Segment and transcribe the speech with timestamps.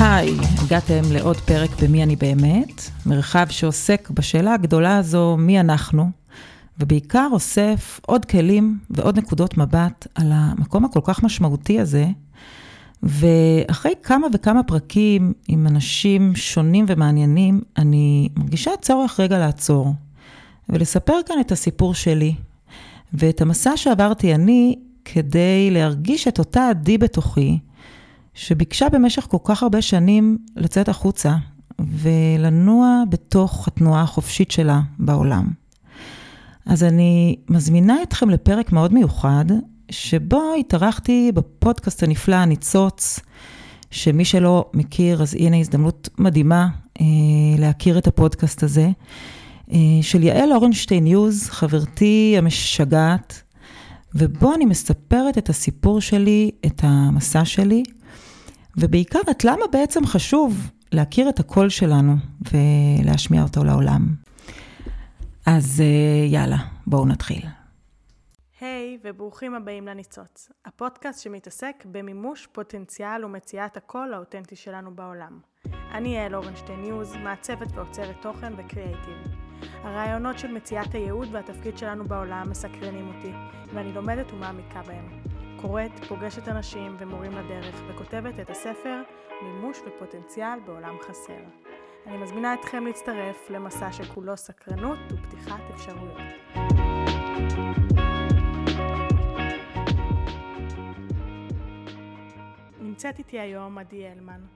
[0.00, 6.10] היי, הגעתם לעוד פרק במי אני באמת, מרחב שעוסק בשאלה הגדולה הזו, מי אנחנו,
[6.78, 12.06] ובעיקר אוסף עוד כלים ועוד נקודות מבט על המקום הכל כך משמעותי הזה.
[13.08, 19.94] ואחרי כמה וכמה פרקים עם אנשים שונים ומעניינים, אני מרגישה צורך רגע לעצור
[20.68, 22.34] ולספר כאן את הסיפור שלי
[23.12, 27.58] ואת המסע שעברתי אני כדי להרגיש את אותה עדי בתוכי,
[28.34, 31.36] שביקשה במשך כל כך הרבה שנים לצאת החוצה
[31.78, 35.50] ולנוע בתוך התנועה החופשית שלה בעולם.
[36.66, 39.44] אז אני מזמינה אתכם לפרק מאוד מיוחד,
[39.90, 43.20] שבו התארחתי בפודקאסט הנפלא הניצוץ,
[43.90, 46.68] שמי שלא מכיר, אז הנה הזדמנות מדהימה
[47.00, 47.04] אה,
[47.58, 48.88] להכיר את הפודקאסט הזה,
[49.72, 53.42] אה, של יעל אורנשטיין ניוז, חברתי המשגעת,
[54.14, 57.82] ובו אני מספרת את הסיפור שלי, את המסע שלי,
[58.76, 62.16] ובעיקר את למה בעצם חשוב להכיר את הקול שלנו
[62.52, 64.14] ולהשמיע אותו לעולם.
[65.46, 67.55] אז אה, יאללה, בואו נתחיל.
[68.60, 75.40] היי, hey, וברוכים הבאים לניצוץ, הפודקאסט שמתעסק במימוש פוטנציאל ומציאת הקול האותנטי שלנו בעולם.
[75.92, 79.16] אני יעל אורנשטיין ניוז, מעצבת ויוצרת תוכן וקריאייטיב.
[79.82, 83.32] הרעיונות של מציאת הייעוד והתפקיד שלנו בעולם מסקרנים אותי,
[83.74, 85.22] ואני לומדת ומעמיקה בהם.
[85.60, 89.02] קוראת, פוגשת אנשים ומורים לדרך, וכותבת את הספר
[89.42, 91.40] מימוש ופוטנציאל בעולם חסר.
[92.06, 96.20] אני מזמינה אתכם להצטרף למסע שכולו סקרנות ופתיחת אפשרויות.
[102.96, 104.46] נמצאת איתי היום עדי אלמן,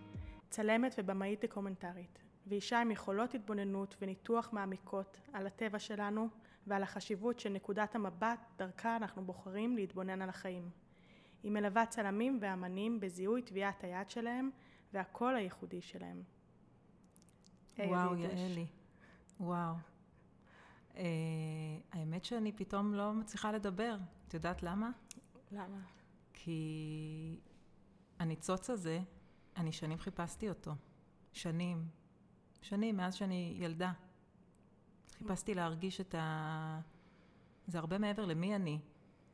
[0.50, 6.28] צלמת ובמאית דוקומנטרית, ואישה עם יכולות התבוננות וניתוח מעמיקות על הטבע שלנו
[6.66, 10.70] ועל החשיבות של נקודת המבט דרכה אנחנו בוחרים להתבונן על החיים.
[11.42, 14.50] היא מלווה צלמים ואמנים בזיהוי טביעת היד שלהם
[14.92, 16.22] והקול הייחודי שלהם.
[17.78, 18.66] וואו, יעלי.
[19.40, 19.74] וואו.
[20.92, 20.96] Uh,
[21.92, 23.96] האמת שאני פתאום לא מצליחה לדבר.
[24.28, 24.90] את יודעת למה?
[25.52, 25.80] למה?
[26.32, 27.40] כי
[28.20, 29.00] הניצוץ הזה,
[29.56, 30.74] אני שנים חיפשתי אותו.
[31.32, 31.88] שנים.
[32.62, 33.92] שנים, מאז שאני ילדה.
[35.18, 36.80] חיפשתי להרגיש את ה...
[37.66, 38.80] זה הרבה מעבר למי אני.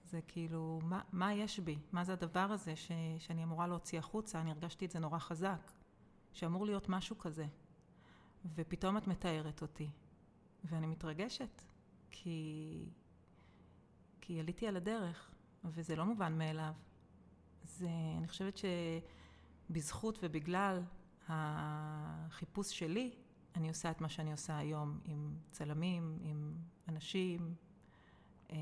[0.04, 1.78] זה כאילו, מה, מה יש בי?
[1.92, 4.40] מה זה הדבר הזה ש, שאני אמורה להוציא החוצה?
[4.40, 5.72] אני הרגשתי את זה נורא חזק.
[6.32, 7.46] שאמור להיות משהו כזה.
[8.54, 9.90] ופתאום את מתארת אותי.
[10.64, 11.62] ואני מתרגשת,
[12.10, 12.88] כי...
[14.20, 15.30] כי עליתי על הדרך,
[15.64, 16.72] וזה לא מובן מאליו.
[17.66, 17.88] זה,
[18.18, 18.60] אני חושבת
[19.70, 20.82] שבזכות ובגלל
[21.28, 23.10] החיפוש שלי,
[23.56, 26.54] אני עושה את מה שאני עושה היום עם צלמים, עם
[26.88, 27.54] אנשים.
[28.50, 28.56] אה,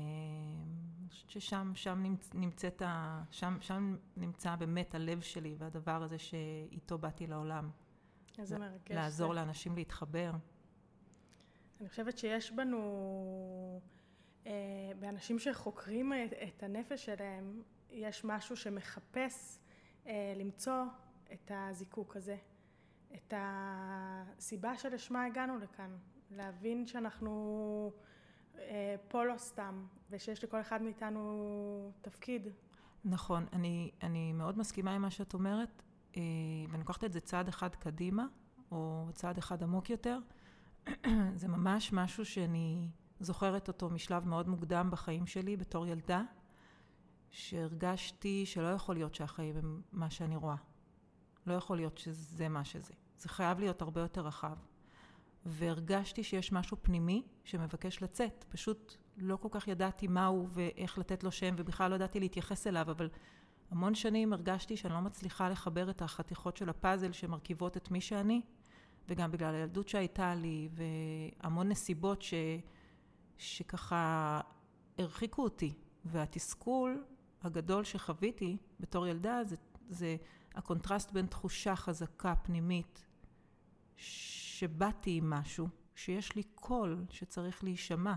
[1.01, 2.81] אני חושבת ששם שם נמצאת,
[3.31, 7.69] שם, שם נמצא באמת הלב שלי והדבר הזה שאיתו באתי לעולם.
[8.39, 8.91] איזה מרגש.
[8.91, 9.39] לעזור זה.
[9.39, 10.31] לאנשים להתחבר.
[11.81, 13.81] אני חושבת שיש בנו,
[14.47, 14.51] אה,
[14.99, 17.61] באנשים שחוקרים את, את הנפש שלהם,
[17.95, 19.59] יש משהו שמחפש
[20.07, 20.83] אה, למצוא
[21.33, 22.37] את הזיקוק הזה,
[23.15, 25.97] את הסיבה שלשמה הגענו לכאן,
[26.31, 27.91] להבין שאנחנו
[28.57, 32.47] אה, פה לא סתם, ושיש לכל אחד מאיתנו תפקיד.
[33.05, 35.83] נכון, אני, אני מאוד מסכימה עם מה שאת אומרת.
[36.17, 36.21] אה,
[36.69, 38.25] ואני לוקחת את זה צעד אחד קדימה,
[38.71, 40.19] או צעד אחד עמוק יותר,
[41.35, 42.89] זה ממש משהו שאני
[43.19, 46.21] זוכרת אותו משלב מאוד מוקדם בחיים שלי בתור ילדה,
[47.35, 50.55] שהרגשתי שלא יכול להיות שהחיים הם מה שאני רואה.
[51.47, 52.93] לא יכול להיות שזה מה שזה.
[53.17, 54.57] זה חייב להיות הרבה יותר רחב.
[55.45, 58.45] והרגשתי שיש משהו פנימי שמבקש לצאת.
[58.49, 62.91] פשוט לא כל כך ידעתי מהו ואיך לתת לו שם, ובכלל לא ידעתי להתייחס אליו,
[62.91, 63.09] אבל
[63.71, 68.41] המון שנים הרגשתי שאני לא מצליחה לחבר את החתיכות של הפאזל שמרכיבות את מי שאני,
[69.09, 72.33] וגם בגלל הילדות שהייתה לי, והמון נסיבות ש,
[73.37, 74.41] שככה
[74.97, 75.73] הרחיקו אותי.
[76.05, 77.03] והתסכול
[77.45, 79.55] הגדול שחוויתי בתור ילדה זה,
[79.89, 80.15] זה
[80.55, 83.05] הקונטרסט בין תחושה חזקה פנימית
[83.95, 88.13] שבאתי עם משהו, שיש לי קול שצריך להישמע.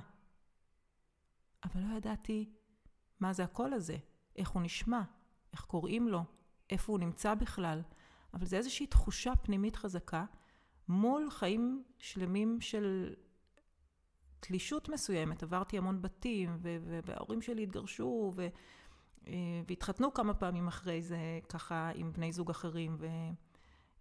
[1.64, 2.50] אבל לא ידעתי
[3.20, 3.96] מה זה הקול הזה,
[4.36, 5.02] איך הוא נשמע,
[5.52, 6.24] איך קוראים לו,
[6.70, 7.82] איפה הוא נמצא בכלל,
[8.34, 10.24] אבל זה איזושהי תחושה פנימית חזקה
[10.88, 13.14] מול חיים שלמים של
[14.40, 15.42] תלישות מסוימת.
[15.42, 16.58] עברתי המון בתים,
[17.04, 18.32] וההורים שלי התגרשו,
[19.66, 22.98] והתחתנו כמה פעמים אחרי זה, ככה עם בני זוג אחרים,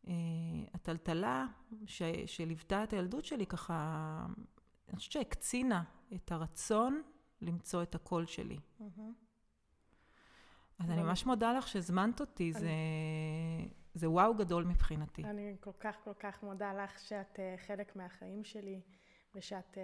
[0.03, 1.45] והטלטלה
[1.85, 4.25] ש- שליוותה את הילדות שלי ככה,
[4.89, 5.83] אני חושבת שהקצינה
[6.15, 7.01] את הרצון
[7.41, 8.59] למצוא את הקול שלי.
[10.79, 12.69] אז אני ממש מודה לך שהזמנת אותי, זה,
[13.93, 15.23] זה וואו גדול מבחינתי.
[15.23, 18.81] אני כל כך כל כך מודה לך שאת אה, חלק מהחיים שלי,
[19.35, 19.77] ושאת...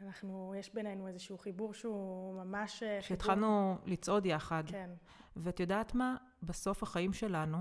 [0.00, 2.82] אנחנו, יש בינינו איזשהו חיבור שהוא ממש...
[2.82, 3.92] אה, שהתחלנו חיבור...
[3.92, 4.62] לצעוד יחד.
[4.66, 4.90] כן.
[5.36, 6.16] ואת יודעת מה?
[6.42, 7.58] בסוף החיים שלנו,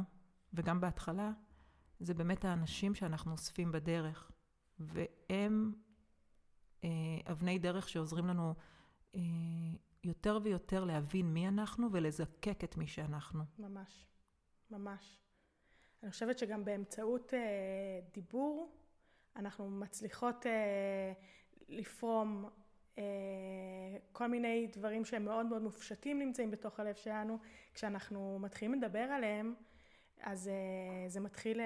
[0.53, 1.31] וגם בהתחלה,
[1.99, 4.31] זה באמת האנשים שאנחנו אוספים בדרך.
[4.79, 5.73] והם
[6.83, 6.89] אה,
[7.31, 8.53] אבני דרך שעוזרים לנו
[9.15, 9.21] אה,
[10.03, 13.43] יותר ויותר להבין מי אנחנו ולזקק את מי שאנחנו.
[13.59, 14.07] ממש,
[14.71, 15.19] ממש.
[16.03, 17.39] אני חושבת שגם באמצעות אה,
[18.13, 18.75] דיבור,
[19.35, 21.13] אנחנו מצליחות אה,
[21.69, 22.49] לפרום
[22.97, 23.03] אה,
[24.11, 27.37] כל מיני דברים שהם מאוד מאוד מופשטים נמצאים בתוך הלב שלנו.
[27.73, 29.53] כשאנחנו מתחילים לדבר עליהם,
[30.21, 31.63] אז uh, זה מתחיל uh,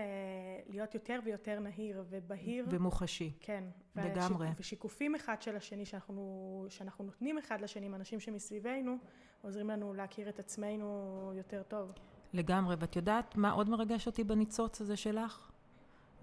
[0.72, 2.66] להיות יותר ויותר נהיר ובהיר.
[2.70, 3.34] ומוחשי.
[3.40, 3.64] כן.
[3.96, 4.48] לגמרי.
[4.48, 8.98] ושיק, ושיקופים אחד של השני שאנחנו, שאנחנו נותנים אחד לשני עם אנשים שמסביבנו,
[9.42, 11.92] עוזרים לנו להכיר את עצמנו יותר טוב.
[12.34, 12.76] לגמרי.
[12.80, 15.52] ואת יודעת מה עוד מרגש אותי בניצוץ הזה שלך?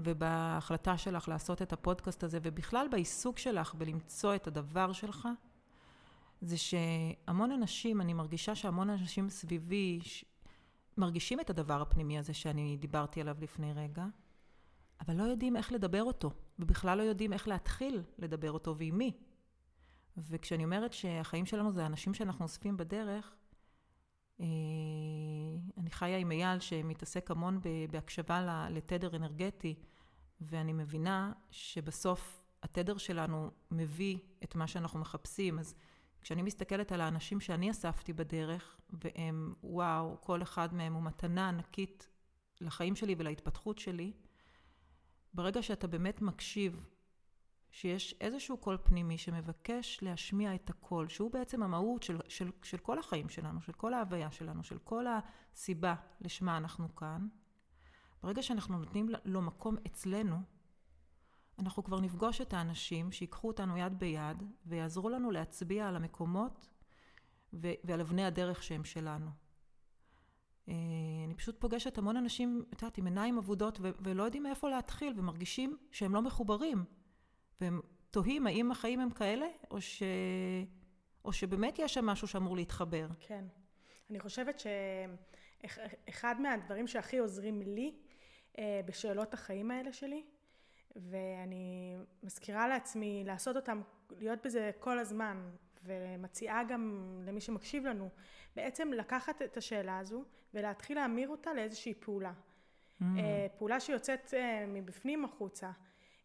[0.01, 5.29] ובהחלטה שלך לעשות את הפודקאסט הזה, ובכלל בעיסוק שלך בלמצוא את הדבר שלך,
[6.41, 10.01] זה שהמון אנשים, אני מרגישה שהמון אנשים סביבי,
[10.97, 14.05] מרגישים את הדבר הפנימי הזה שאני דיברתי עליו לפני רגע,
[15.01, 19.13] אבל לא יודעים איך לדבר אותו, ובכלל לא יודעים איך להתחיל לדבר אותו ועם מי.
[20.17, 23.35] וכשאני אומרת שהחיים שלנו זה אנשים שאנחנו אוספים בדרך,
[24.41, 27.61] אני חיה עם אייל שמתעסק המון
[27.91, 29.75] בהקשבה לתדר אנרגטי,
[30.41, 35.59] ואני מבינה שבסוף התדר שלנו מביא את מה שאנחנו מחפשים.
[35.59, 35.75] אז
[36.21, 42.09] כשאני מסתכלת על האנשים שאני אספתי בדרך, והם, וואו, כל אחד מהם הוא מתנה ענקית
[42.61, 44.13] לחיים שלי ולהתפתחות שלי,
[45.35, 46.87] ברגע שאתה באמת מקשיב
[47.77, 52.99] שיש איזשהו קול פנימי שמבקש להשמיע את הקול, שהוא בעצם המהות של, של, של כל
[52.99, 57.29] החיים שלנו, של כל ההוויה שלנו, של כל הסיבה לשמה אנחנו כאן,
[58.23, 60.37] ברגע שאנחנו נותנים לו מקום אצלנו,
[61.59, 66.69] אנחנו כבר נפגוש את האנשים שיקחו אותנו יד ביד ויעזרו לנו להצביע על המקומות
[67.53, 69.31] ו- ועל אבני הדרך שהם שלנו.
[70.69, 70.75] אה,
[71.27, 75.13] אני פשוט פוגשת המון אנשים, את יודעת, עם עיניים אבודות ו- ולא יודעים מאיפה להתחיל
[75.17, 76.85] ומרגישים שהם לא מחוברים.
[77.61, 77.81] והם
[78.11, 80.03] תוהים האם החיים הם כאלה, או, ש...
[81.25, 83.07] או שבאמת יש שם משהו שאמור להתחבר.
[83.21, 83.45] כן.
[84.11, 84.63] אני חושבת
[85.65, 87.95] שאחד מהדברים שהכי עוזרים לי
[88.59, 90.25] אה, בשאלות החיים האלה שלי,
[90.97, 93.83] ואני מזכירה לעצמי לעשות אותם,
[94.19, 95.51] להיות בזה כל הזמן,
[95.85, 98.09] ומציעה גם למי שמקשיב לנו,
[98.57, 100.25] בעצם לקחת את השאלה הזו
[100.55, 102.33] ולהתחיל להמיר אותה לאיזושהי פעולה.
[102.33, 103.05] Mm.
[103.19, 105.71] אה, פעולה שיוצאת אה, מבפנים החוצה.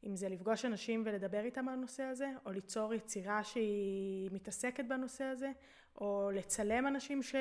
[0.06, 5.24] אם זה לפגוש אנשים ולדבר איתם על הנושא הזה, או ליצור יצירה שהיא מתעסקת בנושא
[5.24, 5.52] הזה,
[5.96, 7.36] או לצלם אנשים ש...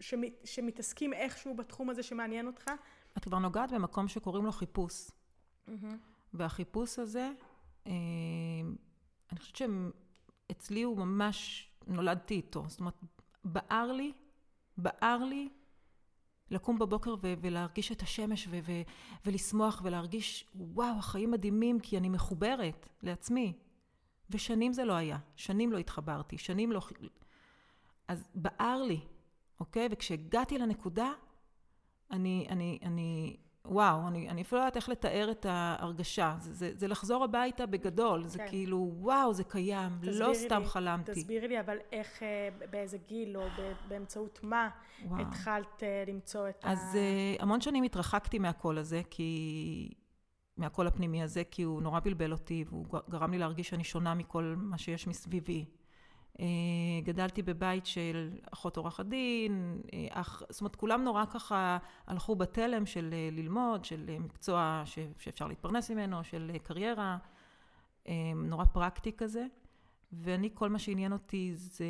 [0.00, 0.32] שמת...
[0.44, 2.70] שמתעסקים איכשהו בתחום הזה שמעניין אותך.
[3.18, 5.08] את כבר נוגעת במקום שקוראים לו חיפוש.
[5.08, 5.72] Mm-hmm.
[6.34, 7.30] והחיפוש הזה,
[7.86, 7.92] אה,
[9.32, 12.64] אני חושבת שאצלי הוא ממש, נולדתי איתו.
[12.68, 12.94] זאת אומרת,
[13.44, 14.12] בער לי,
[14.76, 15.48] בער לי
[16.50, 18.82] לקום בבוקר ו- ולהרגיש את השמש ו- ו-
[19.26, 23.52] ולשמוח ולהרגיש, וואו, החיים מדהימים, כי אני מחוברת לעצמי.
[24.30, 26.80] ושנים זה לא היה, שנים לא התחברתי, שנים לא...
[28.08, 29.00] אז בער לי,
[29.60, 29.88] אוקיי?
[29.90, 31.12] וכשהגעתי לנקודה,
[32.10, 33.36] אני, אני, אני
[33.70, 36.34] וואו, אני, אני אפילו לא יודעת איך לתאר את ההרגשה.
[36.38, 38.28] זה, זה, זה לחזור הביתה בגדול, כן.
[38.28, 41.12] זה כאילו, וואו, זה קיים, לא סתם לי, חלמתי.
[41.12, 43.42] תסבירי לי, אבל איך, אה, באיזה גיל, או
[43.88, 44.68] באמצעות מה
[45.04, 45.20] וואו.
[45.20, 46.88] התחלת אה, למצוא את אז ה...
[46.88, 49.88] אז אה, המון שנים התרחקתי מהקול הזה, כי...
[50.56, 54.54] מהקול הפנימי הזה, כי הוא נורא בלבל אותי, והוא גרם לי להרגיש שאני שונה מכל
[54.58, 55.64] מה שיש מסביבי.
[56.40, 56.46] אה,
[57.04, 62.86] גדלתי בבית של אחות עורכת דין, אה, אח, זאת אומרת, כולם נורא ככה הלכו בתלם
[62.86, 67.18] של אה, ללמוד, של מקצוע ש, שאפשר להתפרנס ממנו, של קריירה,
[68.34, 69.46] נורא פרקטי כזה.
[70.12, 71.84] ואני, כל מה שעניין אותי זה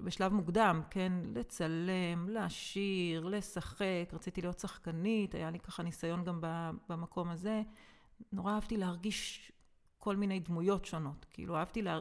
[0.00, 6.40] בשלב מוקדם, כן, לצלם, לשיר, לשחק, רציתי להיות שחקנית, היה לי ככה ניסיון גם
[6.88, 7.62] במקום הזה.
[8.32, 9.52] נורא אהבתי להרגיש
[9.98, 12.00] כל מיני דמויות שונות, כאילו אהבתי לה...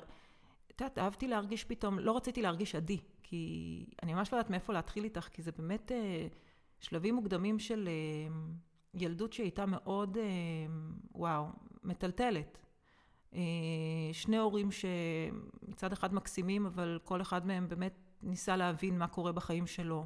[0.75, 4.73] את יודעת, אהבתי להרגיש פתאום, לא רציתי להרגיש עדי, כי אני ממש לא יודעת מאיפה
[4.73, 6.27] להתחיל איתך, כי זה באמת אה,
[6.79, 8.35] שלבים מוקדמים של אה,
[8.93, 10.23] ילדות שהייתה מאוד, אה,
[11.11, 11.45] וואו,
[11.83, 12.57] מטלטלת.
[13.33, 13.39] אה,
[14.11, 19.67] שני הורים שמצד אחד מקסימים, אבל כל אחד מהם באמת ניסה להבין מה קורה בחיים
[19.67, 20.05] שלו.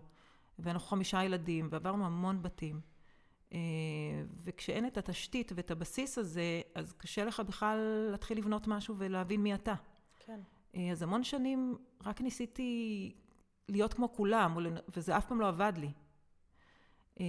[0.59, 2.81] ואנחנו חמישה ילדים, ועברנו המון בתים.
[3.53, 3.59] אה,
[4.43, 9.55] וכשאין את התשתית ואת הבסיס הזה, אז קשה לך בכלל להתחיל לבנות משהו ולהבין מי
[9.55, 9.73] אתה.
[10.19, 10.39] כן.
[10.75, 13.11] אה, אז המון שנים רק ניסיתי
[13.69, 14.57] להיות כמו כולם,
[14.95, 15.91] וזה אף פעם לא עבד לי.
[17.19, 17.25] אה,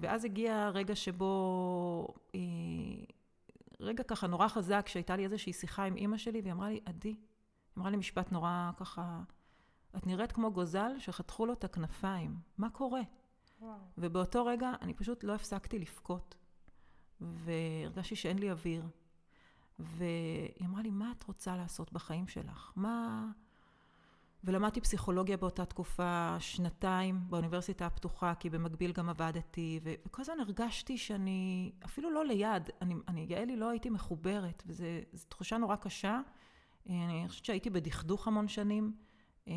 [0.00, 2.14] ואז הגיע הרגע שבו,
[3.80, 7.08] רגע ככה נורא חזק, שהייתה לי איזושהי שיחה עם אימא שלי, והיא אמרה לי, עדי,
[7.08, 7.16] היא
[7.78, 9.20] אמרה לי משפט נורא ככה,
[9.96, 13.00] את נראית כמו גוזל שחתכו לו את הכנפיים, מה קורה?
[13.60, 13.78] וואו.
[13.98, 16.34] ובאותו רגע אני פשוט לא הפסקתי לבכות,
[17.20, 18.84] והרגשתי שאין לי אוויר.
[19.84, 22.72] והיא אמרה לי, מה את רוצה לעשות בחיים שלך?
[22.76, 23.26] מה...
[24.44, 30.98] ולמדתי פסיכולוגיה באותה תקופה, שנתיים באוניברסיטה הפתוחה, כי במקביל גם עבדתי, ו- וכל הזמן הרגשתי
[30.98, 34.84] שאני, אפילו לא ליד, אני, אני יעלי לא הייתי מחוברת, וזו
[35.28, 36.20] תחושה נורא קשה.
[36.86, 38.96] אני חושבת שהייתי בדכדוך המון שנים.
[39.48, 39.54] אה,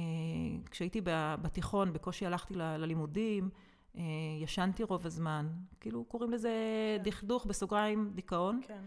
[0.71, 1.01] כשהייתי
[1.41, 3.49] בתיכון, בקושי הלכתי ל- ללימודים,
[3.97, 4.01] אה,
[4.41, 5.47] ישנתי רוב הזמן.
[5.79, 6.51] כאילו, קוראים לזה
[6.97, 7.03] כן.
[7.03, 8.59] דכדוך, בסוגריים, דיכאון.
[8.67, 8.83] כן.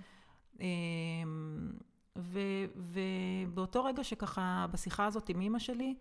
[0.61, 1.73] אמ,
[2.19, 2.41] ו,
[2.77, 5.95] ובאותו רגע שככה, בשיחה הזאת עם אימא שלי,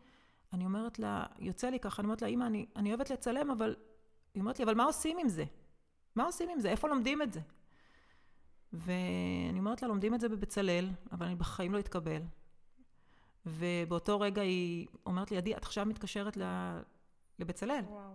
[0.53, 3.75] אני אומרת לה, יוצא לי ככה, אני אומרת לה, אימא, אני, אני אוהבת לצלם, אבל...
[4.33, 5.45] היא אומרת לי, אבל מה עושים עם זה?
[6.15, 6.69] מה עושים עם זה?
[6.69, 7.39] איפה לומדים את זה?
[8.73, 12.21] ואני אומרת לה, לומדים את זה בבצלאל, אבל אני בחיים לא אתקבל.
[13.45, 16.37] ובאותו רגע היא אומרת לי, עדי, את עכשיו מתקשרת
[17.39, 17.83] לבצלאל.
[17.87, 18.11] וואו.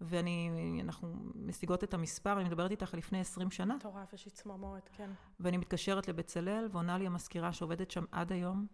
[0.00, 3.76] ואנחנו משיגות את המספר, אני מדברת איתך לפני 20 שנה.
[3.76, 5.10] מטורף, יש לי צמרמורת, כן.
[5.40, 8.66] ואני מתקשרת לבצלאל, ועונה לי המזכירה שעובדת שם עד היום,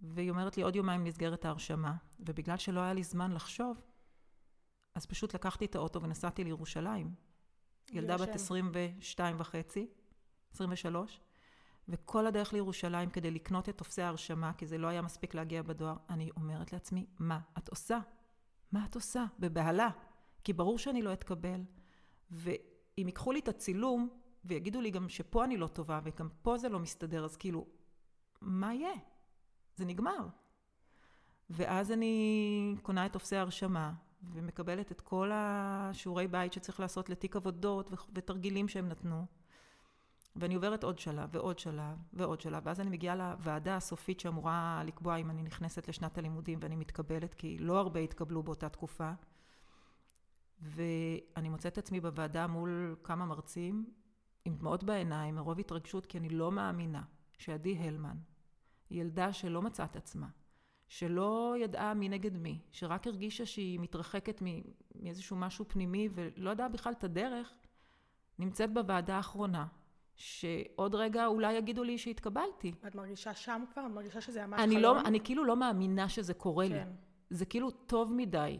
[0.00, 1.94] והיא אומרת לי, עוד יומיים נסגרת ההרשמה.
[2.20, 3.80] ובגלל שלא היה לי זמן לחשוב,
[4.94, 7.14] אז פשוט לקחתי את האוטו ונסעתי לירושלים.
[7.92, 9.88] ילדה בת 22 וחצי,
[10.52, 11.20] 23,
[11.88, 15.96] וכל הדרך לירושלים כדי לקנות את טופסי ההרשמה, כי זה לא היה מספיק להגיע בדואר,
[16.10, 17.98] אני אומרת לעצמי, מה את עושה?
[18.72, 19.24] מה את עושה?
[19.38, 19.90] בבהלה.
[20.46, 21.60] כי ברור שאני לא אתקבל.
[22.30, 24.08] ואם ייקחו לי את הצילום,
[24.44, 27.66] ויגידו לי גם שפה אני לא טובה, וגם פה זה לא מסתדר, אז כאילו,
[28.40, 28.94] מה יהיה?
[29.76, 30.26] זה נגמר.
[31.50, 33.92] ואז אני קונה את טופסי ההרשמה,
[34.32, 39.26] ומקבלת את כל השיעורי בית שצריך לעשות לתיק עבודות ותרגילים שהם נתנו.
[40.36, 45.16] ואני עוברת עוד שלב ועוד שלב ועוד שלב, ואז אני מגיעה לוועדה הסופית שאמורה לקבוע
[45.16, 49.12] אם אני נכנסת לשנת הלימודים ואני מתקבלת, כי לא הרבה התקבלו באותה תקופה.
[50.58, 53.90] ואני מוצאת את עצמי בוועדה מול כמה מרצים,
[54.44, 57.02] עם דמעות בעיניים, מרוב התרגשות, כי אני לא מאמינה
[57.38, 58.16] שעדי הלמן,
[58.90, 60.28] ילדה שלא מצאה את עצמה,
[60.88, 64.42] שלא ידעה מי נגד מי, שרק הרגישה שהיא מתרחקת
[64.94, 67.52] מאיזשהו משהו פנימי ולא ידעה בכלל את הדרך,
[68.38, 69.66] נמצאת בוועדה האחרונה,
[70.14, 72.72] שעוד רגע אולי יגידו לי שהתקבלתי.
[72.86, 73.86] את מרגישה שם כבר?
[73.86, 74.96] את מרגישה שזה ממש אני חלום?
[74.96, 76.74] לא, אני כאילו לא מאמינה שזה קורה כן.
[76.74, 76.80] לי.
[77.30, 78.58] זה כאילו טוב מדי.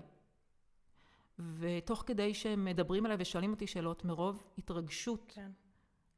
[1.38, 5.50] ותוך כדי שהם מדברים עליי ושואלים אותי שאלות מרוב התרגשות, כן.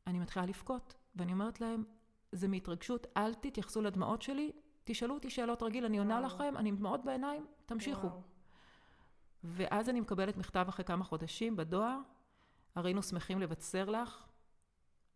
[0.06, 0.94] אני מתחילה לבכות.
[1.16, 1.84] ואני אומרת להם,
[2.32, 4.52] זה מהתרגשות, אל תתייחסו לדמעות שלי,
[4.84, 8.06] תשאלו אותי שאלות רגיל, אני עונה לכם, אני עם דמעות בעיניים, תמשיכו.
[8.06, 8.22] וואו.
[9.44, 11.98] ואז אני מקבלת מכתב אחרי כמה חודשים בדואר,
[12.74, 14.26] הרינו שמחים לבשר לך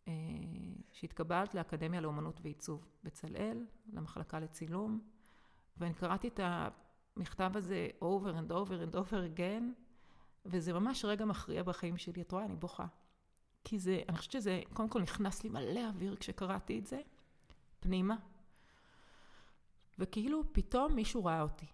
[0.09, 0.13] אה,
[0.93, 5.01] שהתקבלת לאקדמיה לאומנות ועיצוב בצלאל, למחלקה לצילום,
[5.77, 9.82] ואני קראתי את המכתב הזה over and over and over again,
[10.45, 12.23] וזה ממש רגע מכריע בחיים שלי.
[12.23, 12.87] את רואה, אני בוכה.
[13.65, 17.01] כי זה, אני חושבת שזה, קודם כל נכנס לי מלא אוויר כשקראתי את זה,
[17.81, 18.17] פנימה.
[19.99, 21.67] וכאילו פתאום מישהו ראה אותי.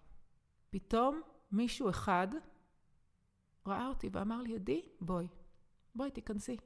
[0.69, 1.21] פתאום
[1.51, 2.27] מישהו אחד
[3.67, 5.27] ראה אותי ואמר לי, עדי, בואי,
[5.95, 6.57] בואי תיכנסי.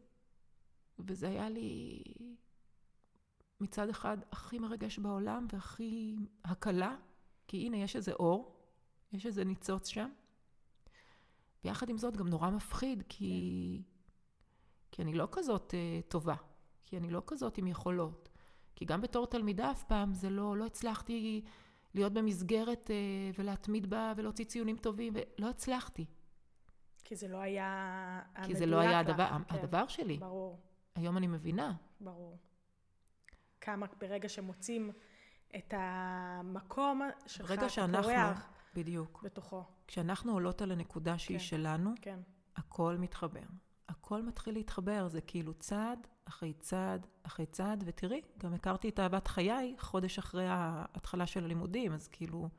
[1.00, 2.04] וזה היה לי
[3.60, 6.96] מצד אחד הכי מרגש בעולם והכי הקלה,
[7.48, 8.60] כי הנה יש איזה אור,
[9.12, 10.10] יש איזה ניצוץ שם.
[11.66, 13.82] ויחד עם זאת גם נורא מפחיד, כי,
[14.92, 16.36] כי אני לא כזאת uh, טובה,
[16.86, 18.30] כי אני לא כזאת עם יכולות.
[18.76, 21.44] כי גם בתור תלמידה אף פעם זה לא, לא הצלחתי
[21.94, 26.06] להיות במסגרת uh, ולהתמיד בה ולהוציא ציונים טובים, ולא הצלחתי.
[27.04, 29.56] כי זה לא היה כי זה לא היה הדבר, כן.
[29.56, 30.18] הדבר שלי.
[30.18, 30.60] ברור.
[30.96, 31.74] היום אני מבינה.
[32.02, 32.38] ברור.
[33.62, 34.92] כמה ברגע שמוצאים
[35.56, 39.22] את המקום שלך, ברגע שאנחנו, פורח בדיוק.
[39.24, 39.64] בתוכו.
[39.88, 42.20] כשאנחנו עולות על הנקודה שהיא כן, שלנו, כן.
[42.56, 43.44] הכל מתחבר.
[43.90, 49.28] הכל מתחיל להתחבר, זה כאילו צעד אחרי צעד אחרי צעד, ותראי, גם הכרתי את אהבת
[49.28, 52.50] חיי חודש אחרי ההתחלה של הלימודים, אז כאילו,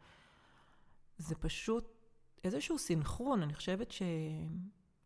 [1.18, 1.94] זה פשוט
[2.44, 3.92] איזשהו סינכרון, אני חושבת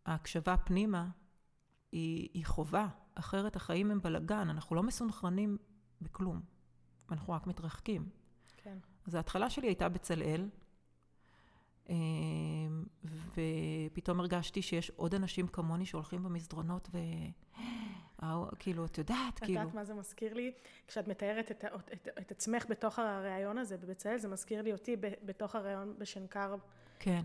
[0.04, 1.08] שההקשבה פנימה
[1.92, 5.58] היא, היא חובה, אחרת החיים הם בלאגן, אנחנו לא מסונכרנים
[6.00, 6.40] בכלום,
[7.10, 8.08] אנחנו רק מתרחקים.
[8.56, 8.78] כן.
[9.06, 10.48] אז ההתחלה שלי הייתה בצלאל,
[13.34, 16.98] ופתאום הרגשתי שיש עוד אנשים כמוני שהולכים במסדרונות ו...
[18.58, 19.60] כאילו, את יודעת, את כאילו...
[19.60, 20.52] יודעת מה זה מזכיר לי?
[20.86, 25.54] כשאת מתארת את, את, את עצמך בתוך הריאיון הזה בבצלאל, זה מזכיר לי אותי בתוך
[25.54, 26.56] הריאיון בשנקר.
[26.98, 27.20] כן.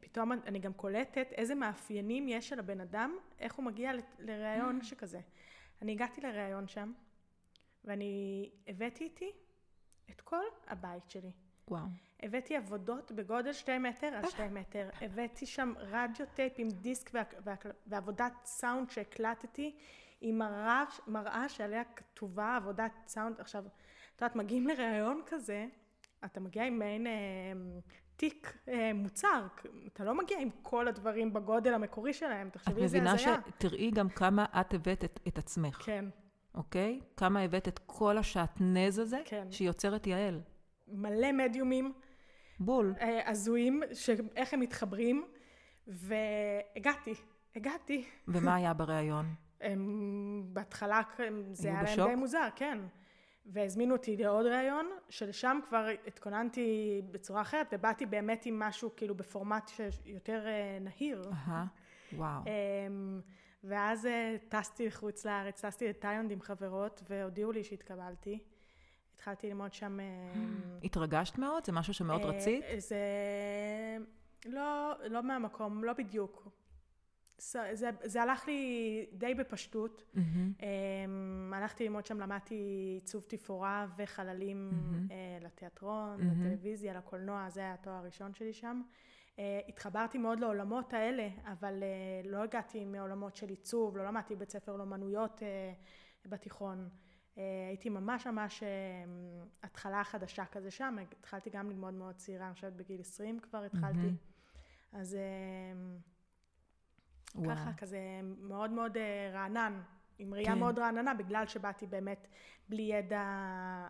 [0.00, 5.20] ופתאום אני גם קולטת איזה מאפיינים יש של הבן אדם, איך הוא מגיע לריאיון שכזה.
[5.82, 6.92] אני הגעתי לריאיון שם,
[7.84, 9.32] ואני הבאתי איתי
[10.10, 11.30] את כל הבית שלי.
[11.68, 11.84] וואו.
[12.22, 14.88] הבאתי עבודות בגודל שתי מטר על שתי מטר.
[15.00, 17.10] הבאתי שם רדיו טייפ עם דיסק
[17.86, 19.76] ועבודת סאונד שהקלטתי
[20.20, 23.40] עם מראה, מראה שעליה כתובה עבודת סאונד.
[23.40, 23.64] עכשיו,
[24.16, 25.66] את יודעת, מגיעים לראיון כזה,
[26.24, 27.12] אתה מגיע עם מעין אה,
[28.16, 29.46] תיק אה, מוצר,
[29.86, 33.34] אתה לא מגיע עם כל הדברים בגודל המקורי שלהם, תחשבי איזה הזיה.
[33.34, 35.82] את מבינה שתראי גם כמה את הבאת את, את עצמך.
[35.84, 36.04] כן.
[36.54, 37.00] אוקיי?
[37.16, 39.46] כמה הבאת את כל השעטנז הזה, כן.
[39.50, 40.40] שיוצרת יעל.
[40.96, 41.92] מלא מדיומים.
[42.60, 42.94] בול.
[43.00, 43.82] אה, הזויים,
[44.36, 45.24] איך הם מתחברים,
[45.86, 47.14] והגעתי,
[47.56, 48.04] הגעתי.
[48.28, 49.34] ומה היה בריאיון?
[50.44, 51.00] בהתחלה
[51.52, 52.78] זה היה להם די מוזר, כן.
[53.46, 59.70] והזמינו אותי לעוד ראיון, שלשם כבר התכוננתי בצורה אחרת, ובאתי באמת עם משהו כאילו בפורמט
[60.04, 61.22] יותר אה, נהיר.
[61.32, 61.66] אהה,
[62.12, 62.42] וואו.
[62.46, 63.20] אמ,
[63.64, 68.38] ואז אה, טסתי לחוץ לארץ, טסתי לתאילנד עם חברות, והודיעו לי שהתקבלתי.
[69.24, 70.00] התחלתי ללמוד שם...
[70.00, 71.64] אמ, התרגשת מאוד?
[71.66, 72.64] זה משהו שמאוד אה, רצית?
[72.78, 72.96] זה
[74.46, 76.48] לא, לא מהמקום, לא בדיוק.
[77.38, 80.02] זה, זה, זה הלך לי די בפשטות.
[80.14, 80.18] Mm-hmm.
[80.60, 82.54] Um, הלכתי ללמוד שם, למדתי
[82.94, 85.10] עיצוב תפאורה וחללים mm-hmm.
[85.10, 86.44] uh, לתיאטרון, mm-hmm.
[86.44, 88.82] לטלוויזיה, לקולנוע, זה היה התואר הראשון שלי שם.
[89.36, 94.50] Uh, התחברתי מאוד לעולמות האלה, אבל uh, לא הגעתי מעולמות של עיצוב, לא למדתי בית
[94.50, 96.88] ספר לאומנויות uh, בתיכון.
[97.34, 97.38] Uh,
[97.68, 98.66] הייתי ממש ממש uh,
[99.62, 103.98] התחלה חדשה כזה שם, התחלתי גם ללמוד מאוד צעירה, אני חושבת בגיל 20 כבר התחלתי.
[103.98, 104.96] Mm-hmm.
[104.96, 105.14] אז...
[105.14, 106.14] Uh,
[107.34, 107.56] וואו.
[107.56, 107.98] ככה, כזה
[108.40, 109.80] מאוד מאוד אה, רענן,
[110.18, 110.58] עם ראייה כן.
[110.58, 112.26] מאוד רעננה, בגלל שבאתי באמת
[112.68, 113.22] בלי ידע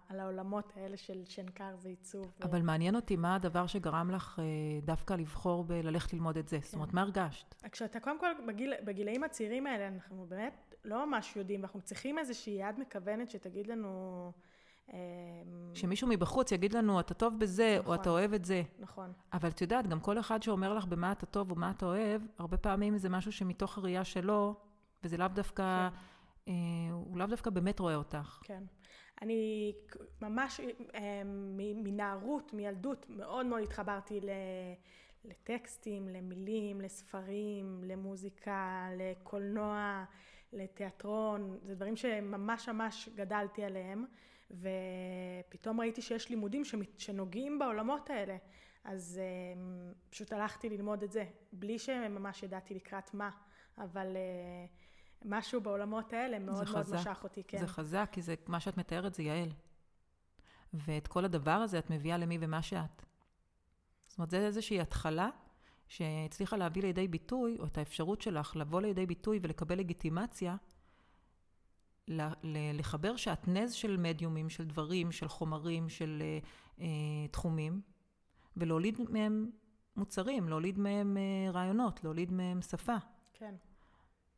[0.09, 2.33] על העולמות האלה של שנקר ועיצוב.
[2.43, 2.65] אבל ו...
[2.65, 4.45] מעניין אותי מה הדבר שגרם לך אה,
[4.83, 6.57] דווקא לבחור בללכת ללמוד את זה.
[6.57, 6.63] כן.
[6.63, 7.55] זאת אומרת, מה הרגשת?
[7.73, 12.53] כשאתה קודם כל, בגיל, בגילאים הצעירים האלה, אנחנו באמת לא ממש יודעים, ואנחנו צריכים איזושהי
[12.53, 14.33] יד מכוונת שתגיד לנו...
[14.93, 14.99] אמ,
[15.75, 18.63] שמישהו מבחוץ יגיד לנו, אתה טוב בזה, נכון, או אתה אוהב את זה.
[18.79, 19.13] נכון.
[19.33, 22.57] אבל את יודעת, גם כל אחד שאומר לך במה אתה טוב ומה אתה אוהב, הרבה
[22.57, 24.55] פעמים זה משהו שמתוך הראייה שלו,
[25.05, 26.53] וזה לאו דווקא, כן.
[26.53, 26.55] אה,
[26.93, 28.41] הוא לאו דווקא באמת רואה אותך.
[28.45, 28.63] כן.
[29.23, 29.73] אני
[30.23, 30.61] ממש
[30.95, 31.23] אה,
[31.75, 34.29] מנערות, מילדות, מאוד מאוד התחברתי ל...
[35.25, 40.05] לטקסטים, למילים, לספרים, למוזיקה, לקולנוע,
[40.55, 44.05] לתיאטרון, זה דברים שממש ממש גדלתי עליהם.
[44.51, 46.63] ופתאום ראיתי שיש לימודים
[46.99, 48.37] שנוגעים בעולמות האלה.
[48.85, 49.63] אז אה,
[50.11, 53.31] פשוט הלכתי ללמוד את זה, בלי שממש ידעתי לקראת מה,
[53.79, 54.67] אבל אה,
[55.25, 57.59] משהו בעולמות האלה מאוד מאוד משך אותי, כן.
[57.59, 59.49] זה חזק, כי זה, מה שאת מתארת זה יעל.
[60.75, 63.03] ואת כל הדבר הזה את מביאה למי ומה שאת.
[64.09, 65.29] זאת אומרת, זה איזושהי התחלה
[65.89, 70.57] שהצליחה להביא לידי ביטוי, או את האפשרות שלך לבוא לידי ביטוי ולקבל לגיטימציה
[72.75, 76.39] לחבר שעטנז של מדיומים, של דברים, של חומרים, של אה,
[76.81, 77.81] אה, תחומים,
[78.57, 79.51] ולהוליד מהם
[79.97, 82.97] מוצרים, להוליד מהם אה, רעיונות, להוליד מהם שפה.
[83.33, 83.55] כן.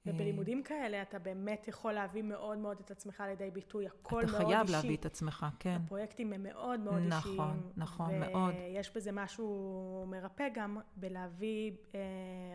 [0.08, 4.24] אה, ובלימודים כאלה אתה באמת יכול להביא מאוד מאוד את עצמך לידי ביטוי, הכל מאוד
[4.24, 4.36] אישי.
[4.36, 5.78] אתה חייב להביא את עצמך, כן.
[5.84, 7.70] הפרויקטים הם מאוד מאוד נכון, אישיים.
[7.76, 8.54] נכון, נכון, מאוד.
[8.54, 12.00] ויש בזה משהו מרפא גם בלהביא אה,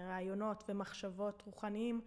[0.10, 2.02] רעיונות ומחשבות רוחניים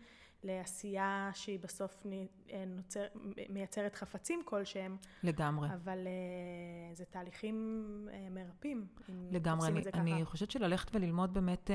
[0.44, 2.06] לעשייה שהיא בסוף
[2.50, 3.04] אה, נוצר,
[3.48, 4.96] מייצרת חפצים כלשהם.
[5.22, 5.68] לגמרי.
[5.74, 8.86] אבל uh, זה תהליכים uh, מרפאים,
[9.30, 9.68] לגמרי.
[9.94, 11.72] אני, אני חושבת שללכת וללמוד באמת, uh,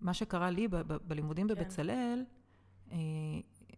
[0.00, 1.54] מה שקרה לי ב- ב- בלימודים כן.
[1.54, 2.24] בבצלאל,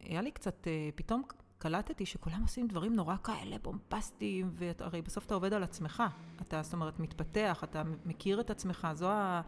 [0.01, 1.23] היה לי קצת, uh, פתאום
[1.59, 6.03] קלטתי שכולם עושים דברים נורא כאלה בומבסטיים, והרי בסוף אתה עובד על עצמך.
[6.41, 9.43] אתה, זאת אומרת, מתפתח, אתה מכיר את עצמך, זו ה...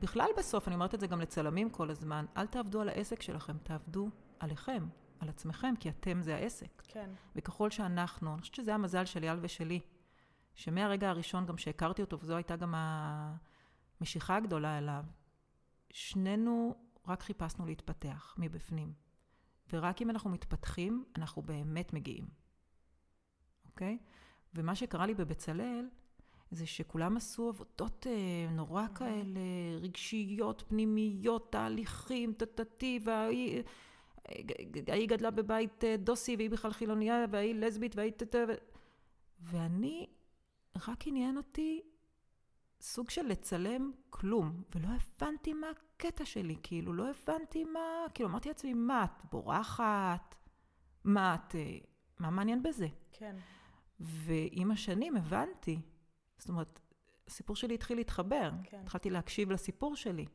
[0.00, 3.56] בכלל בסוף, אני אומרת את זה גם לצלמים כל הזמן, אל תעבדו על העסק שלכם,
[3.62, 4.08] תעבדו
[4.40, 4.88] עליכם,
[5.20, 6.82] על עצמכם, כי אתם זה העסק.
[6.88, 7.10] כן.
[7.36, 9.80] וככל שאנחנו, אני חושבת שזה המזל של אייל ושלי,
[10.54, 12.74] שמהרגע הראשון גם שהכרתי אותו, וזו הייתה גם
[14.00, 15.04] המשיכה הגדולה אליו,
[15.90, 16.74] שנינו
[17.08, 18.92] רק חיפשנו להתפתח מבפנים.
[19.72, 22.28] ורק אם אנחנו מתפתחים, אנחנו באמת מגיעים,
[23.66, 23.98] אוקיי?
[24.54, 25.88] ומה שקרה לי בבצלאל,
[26.50, 28.98] זה שכולם עשו עבודות אה, נורא mm-hmm.
[28.98, 29.40] כאלה,
[29.80, 33.62] רגשיות, פנימיות, תהליכים, טטטי, וההיא...
[34.88, 38.52] ההיא גדלה בבית אה, דוסי, והיא בכלל חילוניה, וההיא לסבית, וההיא טטה, ו...
[39.40, 40.06] ואני,
[40.88, 41.82] רק עניין אותי
[42.80, 47.80] סוג של לצלם כלום, ולא הבנתי מה הקטע שלי, כאילו, לא הבנתי מה,
[48.14, 50.34] כאילו, אמרתי לעצמי, מה, את בורחת?
[51.04, 51.78] מה, את, אה,
[52.18, 52.88] מה מעניין בזה?
[53.12, 53.36] כן.
[54.00, 55.80] ועם השנים הבנתי,
[56.38, 56.80] זאת אומרת,
[57.26, 58.50] הסיפור שלי התחיל להתחבר.
[58.64, 58.80] כן.
[58.80, 60.26] התחלתי להקשיב לסיפור שלי.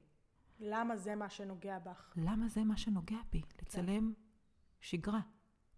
[0.60, 2.13] למה זה מה שנוגע בך?
[2.15, 3.41] למה זה מה שנוגע בי?
[3.62, 4.13] לצלם
[4.80, 5.19] שגרה,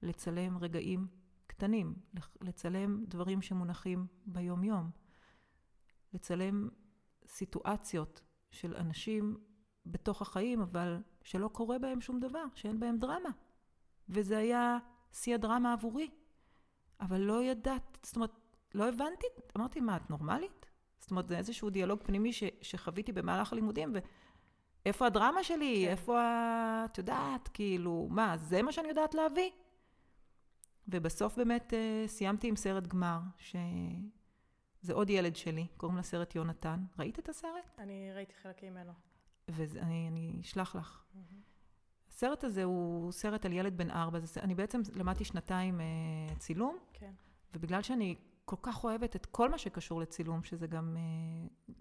[0.02, 1.08] לצלם רגעים
[1.48, 1.96] קטנים,
[2.42, 4.90] לצלם דברים שמונחים ביום-יום,
[6.14, 6.70] לצלם
[7.28, 8.22] סיטואציות
[8.52, 9.38] של אנשים
[9.86, 13.30] בתוך החיים, אבל שלא קורה בהם שום דבר, שאין בהם דרמה.
[14.10, 14.78] וזה היה
[15.12, 16.10] שיא הדרמה עבורי.
[17.02, 18.32] אבל לא ידעת, זאת אומרת,
[18.76, 20.66] לא הבנתי, אמרתי, מה, את נורמלית?
[21.00, 23.94] זאת אומרת, זה איזשהו דיאלוג פנימי ש, שחוויתי במהלך הלימודים,
[24.86, 25.84] ואיפה הדרמה שלי?
[25.86, 25.92] כן.
[25.92, 26.86] איפה ה...
[26.86, 29.50] את יודעת, כאילו, מה, זה מה שאני יודעת להביא?
[30.88, 33.20] ובסוף באמת אה, סיימתי עם סרט גמר,
[34.84, 36.80] שזה עוד ילד שלי, קוראים לסרט יונתן.
[37.00, 37.72] ראית את הסרט?
[37.78, 38.92] אני ראיתי חלקים ממנו.
[39.48, 41.04] ואני אני אשלח לך.
[42.10, 46.78] הסרט הזה הוא סרט על ילד בן ארבע, זה, אני בעצם למדתי שנתיים אה, צילום,
[46.94, 47.12] כן.
[47.54, 48.16] ובגלל שאני
[48.46, 50.98] כל כך אוהבת את כל מה שקשור לצילום, שזה גם...
[50.98, 51.74] אה,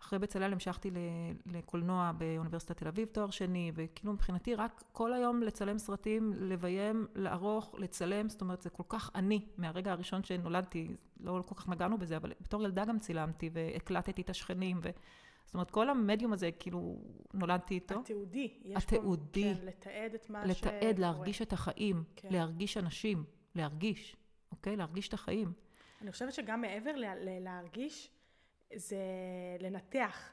[0.00, 0.90] אחרי בצלאל המשכתי
[1.46, 7.74] לקולנוע באוניברסיטת תל אביב, תואר שני, וכאילו מבחינתי רק כל היום לצלם סרטים, לביים, לערוך,
[7.78, 12.16] לצלם, זאת אומרת, זה כל כך אני, מהרגע הראשון שנולדתי, לא כל כך נגענו בזה,
[12.16, 14.90] אבל בתור ילדה גם צילמתי, והקלטתי את השכנים, ו...
[15.44, 16.96] זאת אומרת, כל המדיום הזה, כאילו,
[17.34, 18.00] נולדתי איתו.
[18.00, 18.58] התיעודי.
[18.64, 19.54] יש התיעודי.
[19.54, 20.76] פה, כן, לתעד את מה שקורה.
[20.76, 22.28] לתעד, להרגיש את החיים, כן.
[22.32, 24.16] להרגיש אנשים, להרגיש,
[24.52, 24.76] אוקיי?
[24.76, 25.52] להרגיש את החיים.
[26.02, 28.10] אני חושבת שגם מעבר ל- ל- להרגיש,
[28.74, 28.96] זה
[29.60, 30.32] לנתח.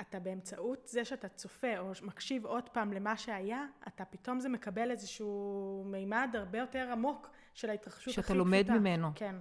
[0.00, 4.90] אתה באמצעות זה שאתה צופה או מקשיב עוד פעם למה שהיה, אתה פתאום זה מקבל
[4.90, 8.38] איזשהו מימד הרבה יותר עמוק של ההתרחשות הכי שאתה פשוטה.
[8.38, 9.08] לומד ממנו.
[9.14, 9.36] כן,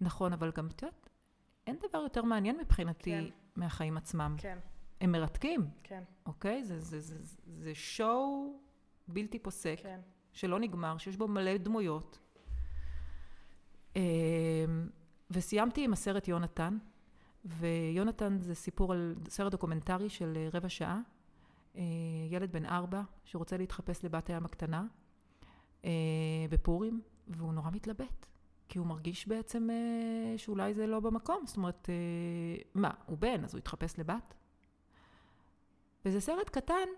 [0.00, 1.08] נכון, אבל גם, את יודעת,
[1.66, 3.24] אין דבר יותר מעניין מבחינתי כן.
[3.56, 4.36] מהחיים עצמם.
[4.38, 4.58] כן,
[5.00, 6.64] הם מרתקים, כן, אוקיי?
[6.64, 8.60] זה, זה, זה, זה, זה שואו
[9.08, 10.00] בלתי פוסק, כן.
[10.32, 12.18] שלא נגמר, שיש בו מלא דמויות.
[13.96, 14.00] אמ,
[15.30, 16.78] וסיימתי עם הסרט יונתן,
[17.46, 21.00] ויונתן זה סיפור על סרט דוקומנטרי של אה, רבע שעה.
[21.76, 21.82] אה,
[22.30, 24.84] ילד בן ארבע שרוצה להתחפש לבת הים הקטנה
[25.84, 25.90] אה,
[26.50, 28.26] בפורים, והוא נורא מתלבט,
[28.68, 29.68] כי הוא מרגיש בעצם
[30.36, 31.42] שאולי זה לא במקום.
[31.46, 31.88] זאת אומרת,
[32.74, 34.34] מה, הוא בן, אז הוא יתחפש לבת?
[36.04, 36.88] וזה סרט קטן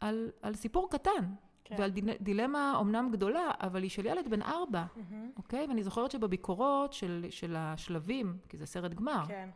[0.00, 1.34] על, על סיפור קטן,
[1.70, 1.76] כן.
[1.78, 5.30] ועל דיל, דילמה אומנם גדולה, אבל היא של ילד בן ארבע, מהמם.
[5.36, 5.66] אוקיי?
[5.68, 9.48] ואני זוכרת שבביקורות של, של השלבים, כי זה סרט גמר, כן,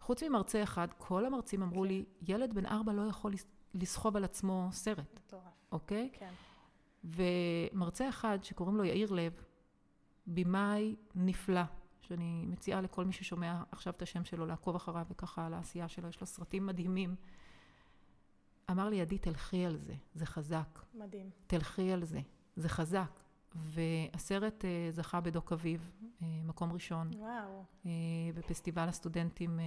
[0.00, 4.24] חוץ ממרצה אחד, כל המרצים אמרו לי, ילד בן ארבע לא יכול לס- לסחוב על
[4.24, 5.42] עצמו סרט, מטורף.
[5.72, 6.10] אוקיי?
[6.12, 6.30] כן,
[7.04, 9.32] ומרצה אחד שקוראים לו יאיר לב,
[10.26, 11.60] במאי נפלא,
[12.00, 16.08] שאני מציעה לכל מי ששומע עכשיו את השם שלו לעקוב אחריו וככה על העשייה שלו,
[16.08, 17.14] יש לו סרטים מדהימים.
[18.70, 20.78] אמר לי, עדי, תלכי על זה, זה חזק.
[20.94, 21.30] מדהים.
[21.46, 22.20] תלכי על זה,
[22.56, 23.20] זה חזק.
[23.54, 25.90] והסרט אה, זכה בדוק אביב,
[26.22, 27.90] אה, מקום ראשון, וואו, אה,
[28.34, 29.64] בפסטיבל הסטודנטים אה,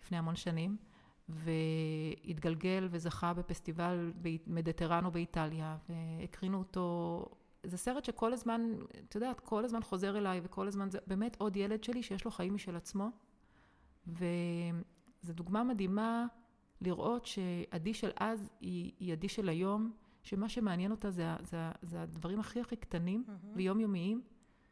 [0.00, 0.76] לפני המון שנים,
[1.28, 7.24] והתגלגל וזכה בפסטיבל ב- מדיטרנו באיטליה, והקרינו אותו.
[7.62, 8.60] זה סרט שכל הזמן,
[9.08, 12.30] את יודעת, כל הזמן חוזר אליי, וכל הזמן זה באמת עוד ילד שלי שיש לו
[12.30, 13.08] חיים משל עצמו.
[14.06, 16.26] וזו דוגמה מדהימה
[16.82, 19.92] לראות שעדי של אז היא, היא עדי של היום,
[20.22, 24.22] שמה שמעניין אותה זה, זה, זה הדברים הכי הכי קטנים ויומיומיים,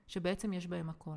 [0.07, 1.17] שבעצם יש בהם הכל.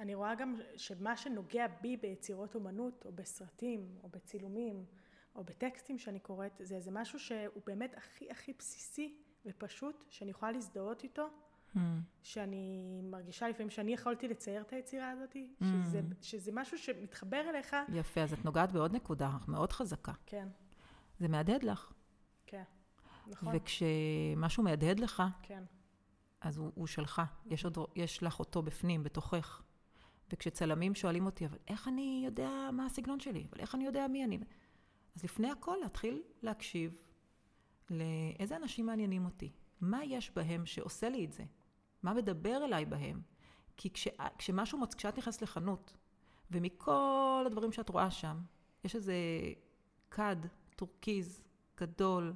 [0.00, 4.84] אני רואה גם שמה שנוגע בי ביצירות אומנות, או בסרטים, או בצילומים,
[5.36, 10.52] או בטקסטים שאני קוראת, זה איזה משהו שהוא באמת הכי הכי בסיסי ופשוט, שאני יכולה
[10.52, 11.28] להזדהות איתו,
[12.22, 17.76] שאני מרגישה לפעמים שאני יכולתי לצייר את היצירה הזאת, שזה, שזה משהו שמתחבר אליך.
[17.88, 20.12] יפה, אז את נוגעת בעוד נקודה מאוד חזקה.
[20.26, 20.48] כן,
[21.18, 21.92] זה מהדהד לך.
[22.46, 22.62] כן,
[23.26, 25.62] נכון, וכשמשהו מהדהד לך, כן,
[26.40, 27.22] אז הוא, הוא שלך.
[27.46, 29.62] יש, עוד, יש לך אותו בפנים, בתוכך.
[30.32, 33.46] וכשצלמים שואלים אותי, אבל איך אני יודע מה הסגנון שלי?
[33.50, 34.38] אבל איך אני יודע מי אני?
[35.16, 36.96] אז לפני הכל, להתחיל להקשיב
[37.90, 39.52] לאיזה אנשים מעניינים אותי.
[39.80, 41.44] מה יש בהם שעושה לי את זה?
[42.04, 43.22] מה מדבר אליי בהם?
[43.76, 45.96] כי כש, כשמשהו, מוצ- כשאת נכנסת לחנות,
[46.50, 48.40] ומכל הדברים שאת רואה שם,
[48.84, 49.14] יש איזה
[50.10, 50.36] כד
[50.76, 51.42] טורקיז
[51.80, 52.34] גדול,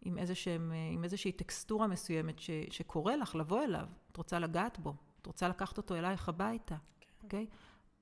[0.00, 4.94] עם, איזשהם, עם איזושהי טקסטורה מסוימת ש, שקורא לך לבוא אליו, את רוצה לגעת בו,
[5.20, 6.76] את רוצה לקחת אותו אלייך הביתה,
[7.22, 7.46] אוקיי?
[7.50, 7.56] Okay.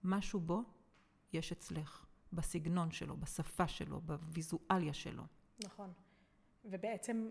[0.04, 0.62] משהו בו
[1.32, 5.22] יש אצלך, בסגנון שלו, בשפה שלו, בוויזואליה שלו.
[5.64, 5.92] נכון.
[6.64, 7.28] ובעצם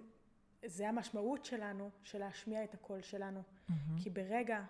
[0.65, 3.41] זה המשמעות שלנו, של להשמיע את הקול שלנו.
[3.41, 3.73] Mm-hmm.
[4.03, 4.63] כי ברגע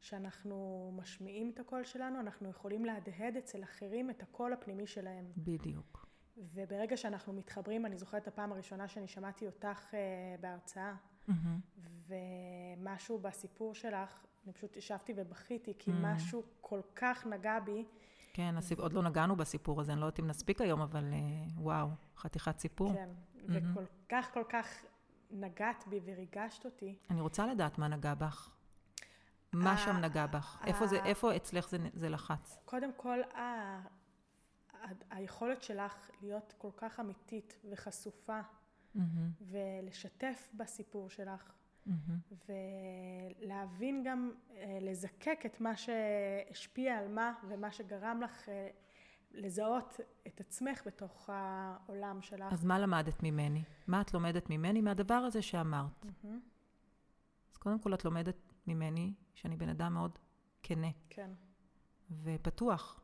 [0.00, 5.24] שאנחנו משמיעים את הקול שלנו, אנחנו יכולים להדהד אצל אחרים את הקול הפנימי שלהם.
[5.36, 6.08] בדיוק.
[6.36, 9.98] וברגע שאנחנו מתחברים, אני זוכרת את הפעם הראשונה שאני שמעתי אותך אה,
[10.40, 10.94] בהרצאה,
[11.28, 12.08] Mm-hmm.
[12.08, 15.94] ומשהו בסיפור שלך, אני פשוט ישבתי ובכיתי, כי Mm.
[16.02, 17.84] משהו כל כך נגע בי.
[18.32, 18.78] כן, הסיפ...
[18.80, 21.18] עוד לא נגענו בסיפור הזה, אני לא יודעת אם נספיק היום, אבל אה,
[21.56, 22.92] וואו, חתיכת סיפור.
[22.94, 23.08] כן,
[23.48, 24.84] וכל כך כל כך
[25.30, 26.98] נגעת בי וריגשת אותי.
[27.10, 28.50] אני רוצה לדעת מה נגע בך.
[29.52, 30.62] מה אה, שם נגע בך?
[30.66, 31.04] איפה, זה, אה.
[31.04, 32.58] איפה אצלך זה, זה לחץ?
[32.64, 33.98] קודם כל, ה...
[35.10, 38.40] היכולת שלך להיות כל כך אמיתית וחשופה,
[38.94, 41.52] מהמם, ולשתף בסיפור שלך,
[41.86, 42.18] מהמם.
[42.48, 48.48] ולהבין גם, אה, לזקק את מה שהשפיע על מה, ומה שגרם לך
[49.38, 52.52] לזהות את עצמך בתוך העולם שלך.
[52.52, 53.62] אז מה למדת ממני?
[53.86, 54.80] מה את לומדת ממני?
[54.80, 56.06] מהדבר הזה שאמרת.
[56.22, 56.40] מהמם.
[57.52, 60.18] אז קודם כל את לומדת ממני שאני בן אדם מאוד
[60.62, 61.30] כנה כן,
[62.10, 63.00] ופתוח.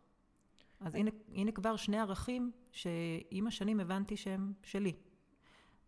[0.80, 4.96] אז הנה, הנה כבר שני ערכים שעם השנים הבנתי שהם שלי.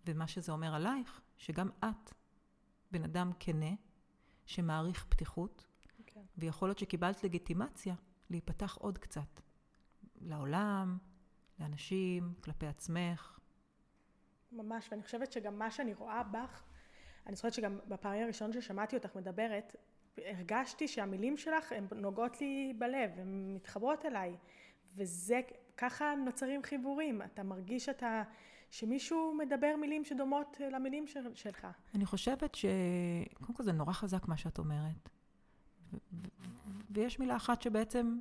[0.07, 2.15] ומה שזה אומר עלייך, שגם את
[2.91, 3.75] בן אדם כנה,
[4.47, 5.67] שמעריך פתיחות,
[6.07, 6.21] כן.
[6.39, 7.95] ויכול להיות שקיבלת לגיטימציה
[8.31, 9.41] להיפתח עוד קצת.
[10.21, 10.99] לעולם,
[11.61, 13.39] לאנשים, כלפי עצמך.
[14.53, 16.63] ממש, ואני חושבת שגם מה שאני רואה בך,
[17.27, 19.77] אני זוכרת שגם בפעמים הראשונות ששמעתי אותך מדברת,
[20.19, 24.37] הרגשתי שהמילים שלך הן נוגעות לי בלב, הן מתחברות אליי,
[24.95, 25.41] וזה,
[25.77, 28.23] ככה נוצרים חיבורים, אתה מרגיש שאתה,
[28.71, 31.67] שמישהו מדבר מילים שדומות למילים של, שלך.
[31.95, 32.65] אני חושבת ש...
[33.41, 35.09] קודם כל זה נורא חזק מה שאת אומרת.
[35.93, 36.27] ו- ו-
[36.91, 38.19] ויש מילה אחת שבעצם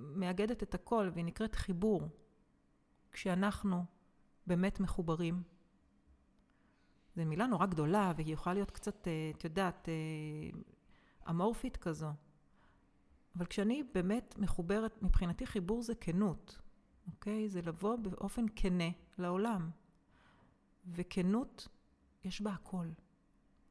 [0.00, 2.08] מאגדת את הכל, והיא נקראת חיבור.
[3.12, 3.84] כשאנחנו
[4.46, 5.42] באמת מחוברים.
[7.16, 10.58] זו מילה נורא גדולה, והיא יכולה להיות קצת, אה, את יודעת, אה,
[11.30, 12.10] אמורפית כזו.
[13.36, 16.58] אבל כשאני באמת מחוברת, מבחינתי חיבור זה כנות,
[17.06, 17.48] אוקיי?
[17.48, 19.70] זה לבוא באופן כנה לעולם.
[20.86, 21.68] וכנות,
[22.24, 22.86] יש בה הכל.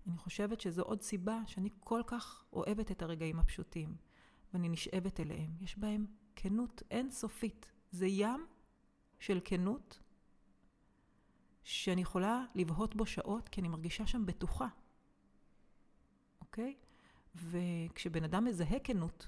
[0.08, 3.96] אני חושבת שזו עוד סיבה שאני כל כך אוהבת את הרגעים הפשוטים,
[4.54, 5.52] ואני נשאבת אליהם.
[5.62, 6.06] יש בהם
[6.42, 7.72] כנות אינסופית.
[7.92, 8.48] זה ים
[9.20, 10.00] של כנות,
[11.64, 14.68] שאני יכולה לבהות בו שעות, כי אני מרגישה שם בטוחה,
[16.42, 16.76] אוקיי?
[17.36, 19.28] וכשבן אדם מזהה כנות,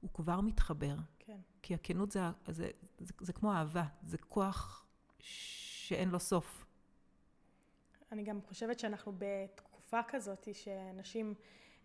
[0.00, 0.96] הוא כבר מתחבר.
[1.18, 1.38] כן.
[1.62, 4.86] כי הכנות זה, זה, זה, זה כמו אהבה, זה כוח
[5.18, 6.66] שאין לו סוף.
[8.12, 11.34] אני גם חושבת שאנחנו בתקופה כזאת שאנשים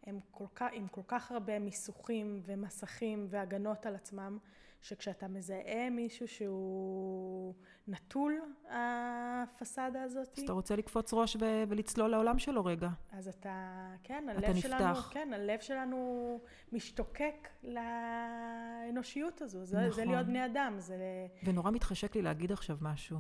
[0.04, 4.38] הם כל כך, עם כל כך הרבה מיסוכים ומסכים והגנות על עצמם,
[4.82, 7.54] שכשאתה מזהה מישהו שהוא
[7.88, 12.90] נטול הפסאדה הזאת, אז אתה רוצה לקפוץ ראש ו- ולצלול לעולם שלו רגע.
[13.12, 15.10] אז אתה, כן, אתה הלב שלנו, נפתח.
[15.14, 16.40] כן, הלב שלנו
[16.72, 19.66] משתוקק לאנושיות הזו.
[19.66, 20.08] זה, זה נכון.
[20.08, 20.98] להיות בני אדם, זה...
[21.46, 23.18] ונורא מתחשק לי להגיד עכשיו משהו.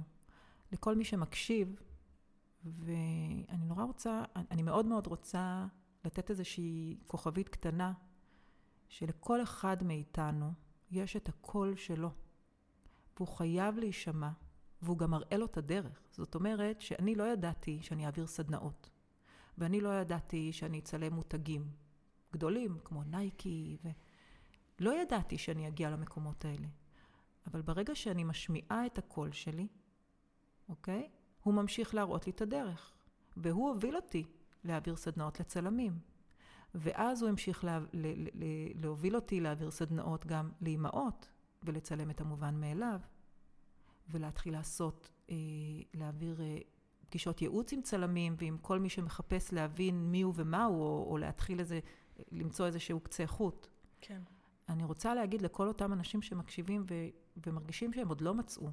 [0.72, 1.82] לכל מי שמקשיב,
[2.66, 5.66] ואני נורא רוצה, אני מאוד מאוד רוצה
[6.06, 7.94] לתת איזושהי כוכבית קטנה,
[8.88, 10.52] שלכל אחד מאיתנו
[10.92, 12.12] יש את הקול שלו,
[13.16, 14.30] והוא חייב להישמע,
[14.82, 16.02] והוא גם מראה לו את הדרך.
[16.12, 18.90] זאת אומרת שאני לא ידעתי שאני אעביר סדנאות,
[19.58, 21.72] ואני לא ידעתי שאני אצלם מותגים
[22.34, 23.78] גדולים, כמו נייקי,
[24.80, 26.68] ולא ידעתי שאני אגיע למקומות האלה.
[27.48, 29.68] אבל ברגע שאני משמיעה את הקול שלי,
[30.70, 31.10] אוקיי?
[31.44, 32.94] הוא ממשיך להראות לי את הדרך.
[33.38, 34.26] והוא הוביל אותי
[34.64, 36.00] להעביר סדנאות לצלמים.
[36.76, 38.44] ואז הוא המשיך לה, ל, ל, ל,
[38.76, 41.30] להוביל אותי להעביר סדנאות גם לאימהות,
[41.64, 43.00] ולצלם את המובן מאליו,
[44.10, 45.36] ולהתחיל לעשות, אה,
[45.94, 46.58] להעביר אה,
[47.10, 51.18] פגישות ייעוץ עם צלמים, ועם כל מי שמחפש להבין מי הוא ומה הוא, או, או
[51.18, 51.80] להתחיל איזה,
[52.32, 53.68] למצוא איזשהו קצה חוט.
[54.02, 54.22] כן.
[54.70, 57.08] אני רוצה להגיד לכל אותם אנשים שמקשיבים ו-
[57.48, 58.70] ומרגישים שהם עוד לא מצאו,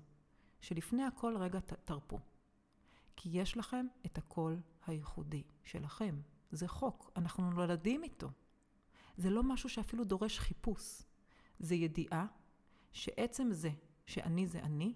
[0.61, 2.19] שלפני הכל רגע ת- תרפו.
[3.23, 6.21] כי יש לכם את הקול הייחודי שלכם.
[6.51, 8.31] זה חוק, אנחנו נולדים איתו.
[9.17, 11.03] זה לא משהו שאפילו דורש חיפוש.
[11.59, 12.27] זה ידיעה
[12.93, 13.71] שעצם זה
[14.07, 14.95] שאני זה אני,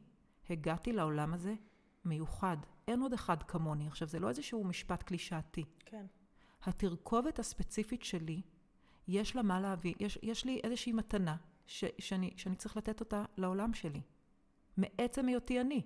[0.51, 1.55] הגעתי לעולם הזה
[2.05, 2.57] מיוחד.
[2.89, 3.87] אין עוד אחד כמוני.
[3.87, 5.65] עכשיו, זה לא איזשהו משפט קלישאתי.
[5.85, 6.07] כן.
[6.63, 8.43] התרכובת הספציפית שלי,
[9.09, 13.25] יש לה מה להביא, יש, יש לי איזושהי מתנה ש, שאני, שאני צריך לתת אותה
[13.37, 14.01] לעולם שלי.
[14.77, 15.83] מעצם היותי אני.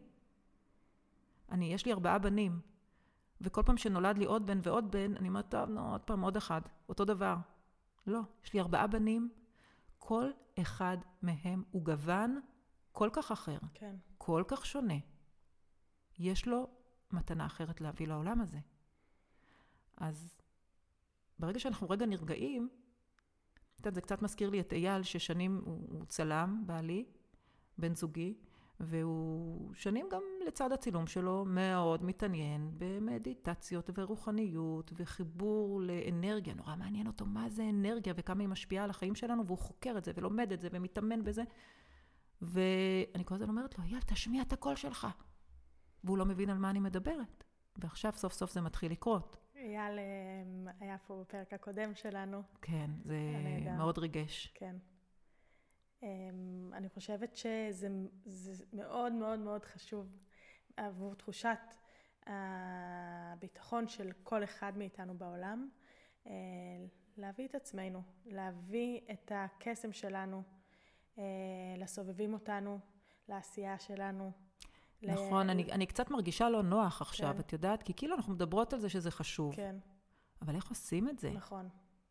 [1.50, 2.60] אני, יש לי ארבעה בנים,
[3.40, 6.36] וכל פעם שנולד לי עוד בן ועוד בן, אני אומרת, טוב, נו, עוד פעם עוד
[6.36, 7.36] אחד, אותו דבר.
[8.06, 9.30] לא, יש לי ארבעה בנים,
[9.98, 10.30] כל
[10.60, 12.40] אחד מהם הוא גוון
[12.92, 13.96] כל כך אחר, כן.
[14.18, 14.98] כל כך שונה.
[16.18, 16.68] יש לו
[17.12, 18.58] מתנה אחרת להביא לעולם הזה.
[19.96, 20.38] אז
[21.38, 22.68] ברגע שאנחנו רגע נרגעים,
[23.74, 27.04] את יודעת, זה קצת מזכיר לי את אייל, ששנים הוא, הוא צלם, בעלי,
[27.78, 28.34] בן זוגי,
[28.80, 36.54] והוא שנים גם לצד הצילום שלו מאוד מתעניין במדיטציות ורוחניות וחיבור לאנרגיה.
[36.54, 40.04] נורא מעניין אותו מה זה אנרגיה וכמה היא משפיעה על החיים שלנו, והוא חוקר את
[40.04, 41.42] זה ולומד את זה ומתאמן בזה.
[42.42, 45.06] ואני כל הזמן אומרת לו, אייל, תשמיע את הקול שלך.
[46.04, 47.44] והוא לא מבין על מה אני מדברת.
[47.76, 49.36] ועכשיו סוף סוף זה מתחיל לקרות.
[49.56, 52.42] אייל אמ, היה פה בפרק הקודם שלנו.
[52.62, 53.18] כן, זה
[53.76, 54.52] מאוד ריגש.
[54.54, 54.76] כן.
[56.02, 57.88] אמ, אני חושבת שזה
[58.72, 60.16] מאוד מאוד מאוד חשוב
[60.76, 61.58] עבור תחושת
[62.26, 65.68] הביטחון של כל אחד מאיתנו בעולם,
[66.26, 66.32] אה,
[67.16, 70.42] להביא את עצמנו, להביא את הקסם שלנו
[71.18, 71.24] אה,
[71.78, 72.78] לסובבים אותנו,
[73.28, 74.32] לעשייה שלנו.
[75.02, 75.50] נכון, ל...
[75.50, 77.40] אני, אני קצת מרגישה לא נוח עכשיו, כן.
[77.40, 77.82] את יודעת?
[77.82, 79.54] כי כאילו אנחנו מדברות על זה שזה חשוב.
[79.54, 79.76] כן.
[80.42, 81.30] אבל איך עושים את זה?
[81.30, 81.68] נכון.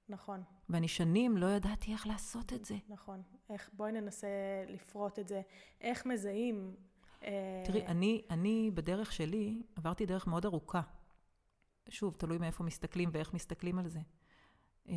[0.10, 0.43] נכון.
[0.70, 2.76] ואני שנים לא ידעתי איך לעשות את זה.
[2.89, 3.22] נכון.
[3.50, 4.28] איך, בואי ננסה
[4.67, 5.41] לפרוט את זה.
[5.82, 6.76] איך מזהים...
[7.24, 7.88] אה, תראי, אה...
[7.88, 10.82] אני, אני בדרך שלי עברתי דרך מאוד ארוכה.
[11.89, 14.00] שוב, תלוי מאיפה מסתכלים ואיך מסתכלים על זה.
[14.89, 14.96] אה,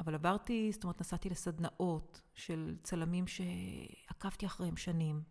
[0.00, 5.22] אבל עברתי, זאת אומרת, נסעתי לסדנאות של צלמים שעקבתי אחריהם שנים.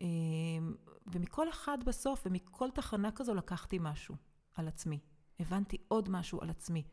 [0.00, 0.06] אה,
[1.06, 4.14] ומכל אחד בסוף, ומכל תחנה כזו לקחתי משהו
[4.54, 4.98] על עצמי.
[5.40, 6.84] הבנתי עוד משהו על עצמי.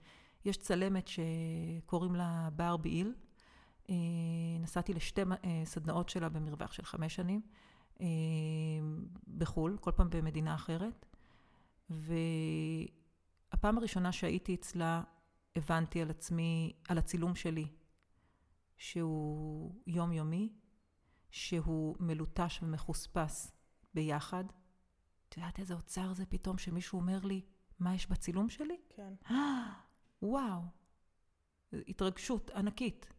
[0.46, 3.14] יש צלמת שקוראים לה בר ביעיל.
[3.90, 3.96] אה,
[4.60, 7.42] נסעתי לשתי אה, סדנאות שלה במרווח של חמש שנים
[8.02, 8.06] אה,
[9.38, 11.06] בחו"ל, כל פעם במדינה אחרת.
[11.90, 15.04] והפעם הראשונה שהייתי אצלה,
[15.56, 17.68] הבנתי על עצמי, על הצילום שלי,
[18.78, 20.54] שהוא יומיומי,
[21.32, 23.52] שהוא מלוטש ומחוספס
[23.94, 24.44] ביחד.
[25.30, 27.42] את יודעת איזה אוצר זה פתאום שמישהו אומר לי,
[27.80, 28.78] מה יש בצילום שלי?
[28.96, 29.14] כן.
[30.22, 30.62] וואו,
[31.74, 33.14] התרגשות ענקית.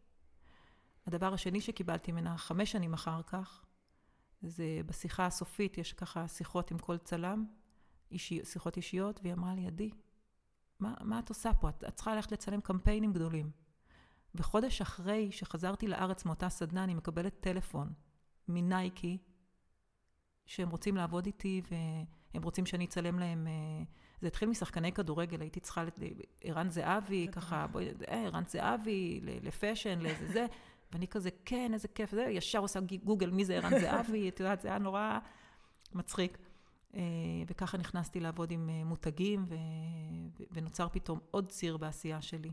[1.07, 3.65] הדבר השני שקיבלתי ממנה חמש שנים אחר כך,
[4.41, 7.45] זה בשיחה הסופית, יש ככה שיחות עם כל צלם,
[8.11, 9.89] אישי, שיחות אישיות, והיא אמרה לי, עדי,
[10.79, 11.69] מה, מה את עושה פה?
[11.69, 13.51] את, את צריכה ללכת לצלם קמפיינים גדולים.
[14.35, 17.93] וחודש אחרי שחזרתי לארץ מאותה סדנה, אני מקבלת טלפון
[18.47, 19.17] מנייקי,
[20.45, 23.83] שהם רוצים לעבוד איתי והם רוצים שאני אצלם להם אה,
[24.21, 25.83] זה התחיל משחקני כדורגל, הייתי צריכה,
[26.41, 30.45] ערן זהבי, ככה, בואי, אה, ערן זהבי, ל fashion, לאיזה זה,
[30.91, 34.61] ואני כזה, כן, איזה כיף, זה, ישר עושה גוגל, מי זה ערן זהבי, את יודעת,
[34.61, 35.19] זה היה נורא
[35.93, 36.37] מצחיק.
[36.95, 37.01] אה,
[37.47, 39.45] וככה נכנסתי לעבוד עם אה, מותגים,
[40.51, 42.51] ונוצר פתאום עוד ציר בעשייה שלי.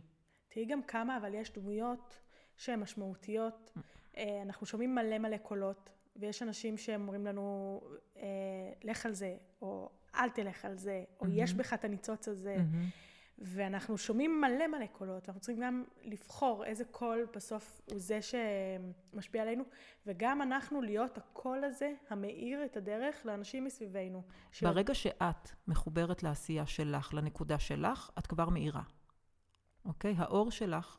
[0.48, 2.20] תראי גם כמה, אבל יש דמויות
[2.56, 3.72] שהן משמעותיות.
[4.42, 7.80] אנחנו שומעים מלא מלא קולות, ויש אנשים שאומרים לנו,
[8.84, 11.30] לך על זה, או אל תלך על זה, או mm-hmm.
[11.32, 12.56] יש בך את הניצוץ הזה.
[12.56, 13.06] Mm-hmm.
[13.38, 19.42] ואנחנו שומעים מלא מלא קולות, אנחנו צריכים גם לבחור איזה קול בסוף הוא זה שמשפיע
[19.42, 19.64] עלינו,
[20.06, 24.22] וגם אנחנו להיות הקול הזה המאיר את הדרך לאנשים מסביבנו.
[24.52, 24.62] ש...
[24.62, 28.82] ברגע שאת מחוברת לעשייה שלך, לנקודה שלך, את כבר מאירה.
[29.84, 30.14] אוקיי?
[30.18, 30.98] האור שלך,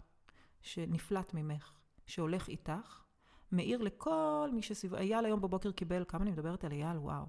[0.61, 1.73] שנפלט ממך,
[2.05, 3.03] שהולך איתך,
[3.51, 4.95] מאיר לכל מי שסביב...
[4.95, 7.25] אייל היום בבוקר קיבל, כמה אני מדברת על אייל, וואו.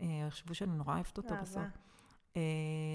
[0.00, 1.78] אה, חשבו שאני נורא אוהבת אותו בסוף.
[2.36, 2.42] אה,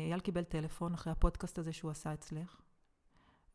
[0.07, 2.61] אייל קיבל טלפון אחרי הפודקאסט הזה שהוא עשה אצלך,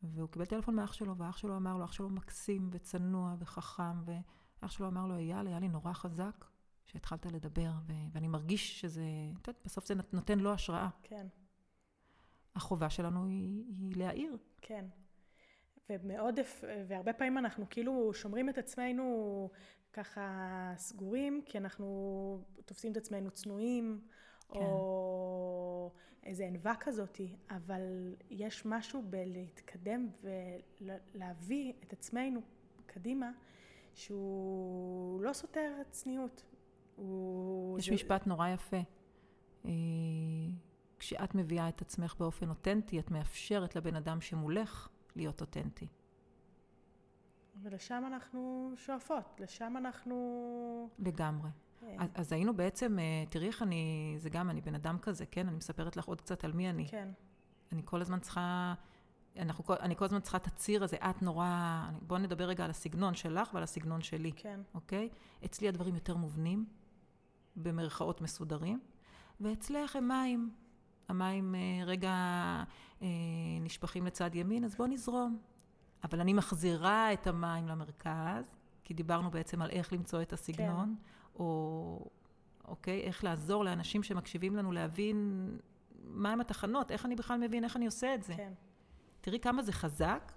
[0.03, 4.71] והוא קיבל טלפון מאח שלו, ואח שלו אמר לו, אח שלו מקסים וצנוע וחכם, ואח
[4.71, 6.45] שלו אמר לו, אייל, היה לי נורא חזק
[6.85, 9.01] שהתחלת לדבר, ו- ואני מרגיש שזה,
[9.41, 10.89] את יודעת, בסוף זה נותן לו השראה.
[11.03, 11.27] כן.
[12.55, 14.37] החובה שלנו היא, היא להעיר.
[14.61, 14.85] כן.
[15.89, 16.39] ומאוד,
[16.87, 19.49] והרבה פעמים אנחנו כאילו שומרים את עצמנו
[19.97, 21.87] ככה סגורים, כי אנחנו
[22.65, 24.01] תופסים את עצמנו צנועים,
[24.49, 24.59] כן.
[24.59, 25.91] או
[26.23, 30.07] איזה ענווה כזאתי, אבל יש משהו בלהתקדם
[31.13, 32.41] ולהביא את עצמנו
[32.85, 33.31] קדימה,
[33.93, 36.43] שהוא לא סותר צניעות.
[36.95, 37.79] הוא...
[37.79, 37.93] יש זה...
[37.93, 38.81] משפט נורא יפה.
[39.65, 39.71] אה,
[40.99, 45.87] כשאת מביאה את עצמך באופן אותנטי, את מאפשרת לבן אדם שמולך להיות אותנטי.
[47.61, 50.89] ולשם אנחנו שואפות, לשם אנחנו...
[50.99, 51.49] לגמרי.
[51.83, 51.95] אה.
[51.99, 55.47] אז, אז היינו בעצם, אה, תראי איך אני, זה גם, אני בן אדם כזה, כן?
[55.47, 56.87] אני מספרת לך עוד קצת על מי אני.
[56.87, 57.09] כן.
[57.71, 58.73] אני כל הזמן צריכה,
[59.37, 63.15] אנחנו, אני כל הזמן צריכה את הציר הזה, את נורא, בואו נדבר רגע על הסגנון
[63.15, 64.31] שלך ועל הסגנון שלי.
[64.35, 64.59] כן.
[64.73, 65.09] אוקיי?
[65.45, 66.65] אצלי הדברים יותר מובנים,
[67.55, 68.79] במרכאות מסודרים,
[69.41, 70.51] ואצלך הם מים.
[71.09, 72.13] המים אה, רגע
[73.61, 75.37] נשפכים לצד ימין, אז בואו נזרום.
[76.09, 78.45] אבל אני מחזירה את המים למרכז,
[78.83, 81.39] כי דיברנו בעצם על איך למצוא את הסגנון, כן.
[81.39, 82.09] או
[82.67, 85.49] אוקיי, איך לעזור לאנשים שמקשיבים לנו להבין
[86.03, 88.33] מהם התחנות, איך אני בכלל מבין איך אני עושה את זה.
[88.37, 88.53] כן.
[89.21, 90.31] תראי כמה זה חזק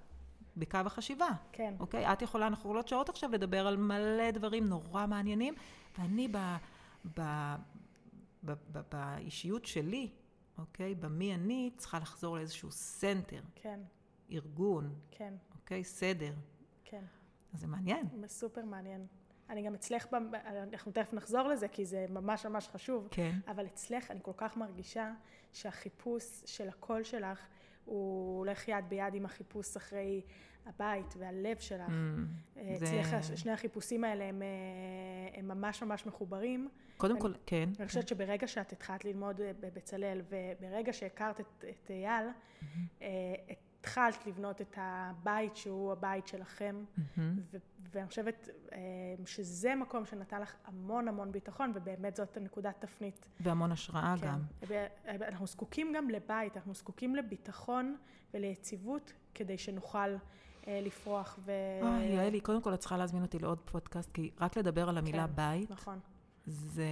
[0.57, 1.29] בקו החשיבה.
[1.53, 1.75] כן.
[1.81, 2.13] אוקיי?
[2.13, 5.55] את יכולה, אנחנו יכולות שעות עכשיו לדבר על מלא דברים נורא מעניינים,
[5.99, 6.37] ואני ב,
[7.17, 7.21] ב,
[8.45, 10.11] ב, ב, באישיות שלי,
[10.59, 10.95] אוקיי?
[10.95, 13.81] במי אני, צריכה לחזור לאיזשהו סנטר, כן,
[14.33, 15.35] ארגון, כן,
[15.71, 15.85] אוקיי?
[15.85, 16.33] סדר.
[16.85, 17.03] כן.
[17.55, 18.07] אז זה מעניין.
[18.27, 19.07] סופר מעניין.
[19.51, 20.07] אני גם אצלך,
[20.45, 23.09] אנחנו תכף נחזור לזה, כי זה ממש ממש חשוב.
[23.11, 23.37] כן.
[23.49, 25.13] אבל אצלך אני כל כך מרגישה
[25.53, 27.47] שהחיפוש של הקול שלך,
[27.85, 30.21] הוא הולך יד ביד עם החיפוש אחרי
[30.67, 31.91] הבית והלב שלך.
[32.57, 34.49] אה, זה- אצלך הש- שני החיפושים האלה הם, אה,
[35.39, 36.69] הם ממש ממש מחוברים.
[36.97, 37.69] קודם אני- כל, כן.
[37.79, 42.27] אני חושבת שברגע שאת התחלת ללמוד אה, בבצלאל, וברגע שהכרת את, את אייל,
[43.03, 43.35] אה,
[43.81, 46.85] התחלת לבנות את הבית שהוא הבית שלכם,
[47.19, 47.59] ו-
[47.93, 48.79] ואני חושבת אה,
[49.27, 53.29] שזה מקום שנתן לך המון המון ביטחון, ובאמת זאת הנקודת תפנית.
[53.41, 54.27] והמון השראה כן.
[54.27, 54.41] גם.
[55.21, 57.97] אנחנו זקוקים גם לבית, אנחנו זקוקים לביטחון
[58.35, 59.99] וליציבות כדי שנוכל
[60.69, 61.53] אה, לפרוח ו...
[61.83, 65.27] אוי, יעלי, קודם כל את צריכה להזמין אותי לעוד פודקאסט, כי רק לדבר על המילה
[65.27, 65.99] כן, בית, נכון,
[66.47, 66.89] זה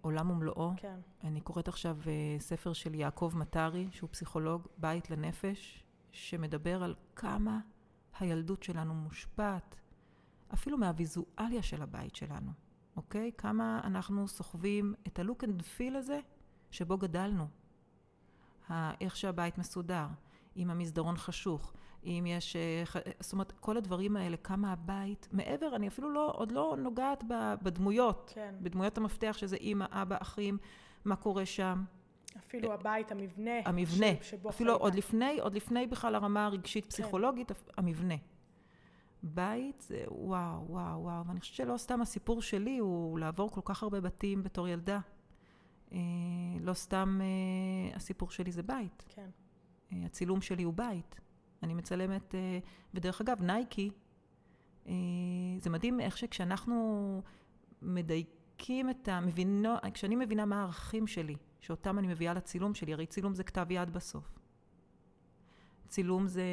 [0.00, 0.70] עולם ומלואו.
[0.76, 6.94] כן, אני קוראת עכשיו אה, ספר של יעקב מטרי, שהוא פסיכולוג, בית לנפש, שמדבר על
[7.16, 7.60] כמה
[8.18, 9.76] הילדות שלנו מושפעת,
[10.54, 12.50] אפילו מהוויזואליה של הבית שלנו,
[12.96, 13.30] אוקיי?
[13.38, 16.20] כמה אנחנו סוחבים את ה-look and feel הזה
[16.70, 17.46] שבו גדלנו.
[19.00, 20.06] איך שהבית מסודר,
[20.56, 21.72] אם המסדרון חשוך,
[22.04, 22.56] אם יש...
[22.56, 26.76] אה, ח- זאת אומרת, כל הדברים האלה, כמה הבית, מעבר, אני אפילו לא, עוד לא
[26.78, 27.24] נוגעת
[27.62, 28.54] בדמויות, כן.
[28.62, 30.58] בדמויות המפתח, שזה אימא, אבא, אחים,
[31.04, 31.84] מה קורה שם,
[32.38, 33.60] אפילו הבית, המבנה.
[33.64, 34.80] המבנה, שבו אפילו חיית.
[34.80, 38.14] עוד לפני, עוד לפני בכלל הרמה הרגשית פסיכולוגית, המבנה.
[39.22, 43.82] בית זה וואו, וואו, וואו, ואני חושבת שלא סתם הסיפור שלי הוא לעבור כל כך
[43.82, 45.00] הרבה בתים בתור ילדה.
[45.92, 45.98] אה,
[46.60, 49.04] לא סתם אה, הסיפור שלי זה בית.
[49.08, 49.30] כן,
[49.92, 51.20] אה, הצילום שלי הוא בית.
[51.62, 52.58] אני מצלמת, אה,
[52.94, 53.90] ודרך אגב, נייקי,
[54.86, 54.92] אה,
[55.58, 57.22] זה מדהים איך שכשאנחנו
[57.82, 59.20] מדייקים את ה...
[59.20, 61.36] מבינו, כשאני מבינה מה הערכים שלי,
[61.66, 64.38] שאותם אני מביאה לצילום שלי, הרי צילום זה כתב יד בסוף.
[65.88, 66.44] צילום זה,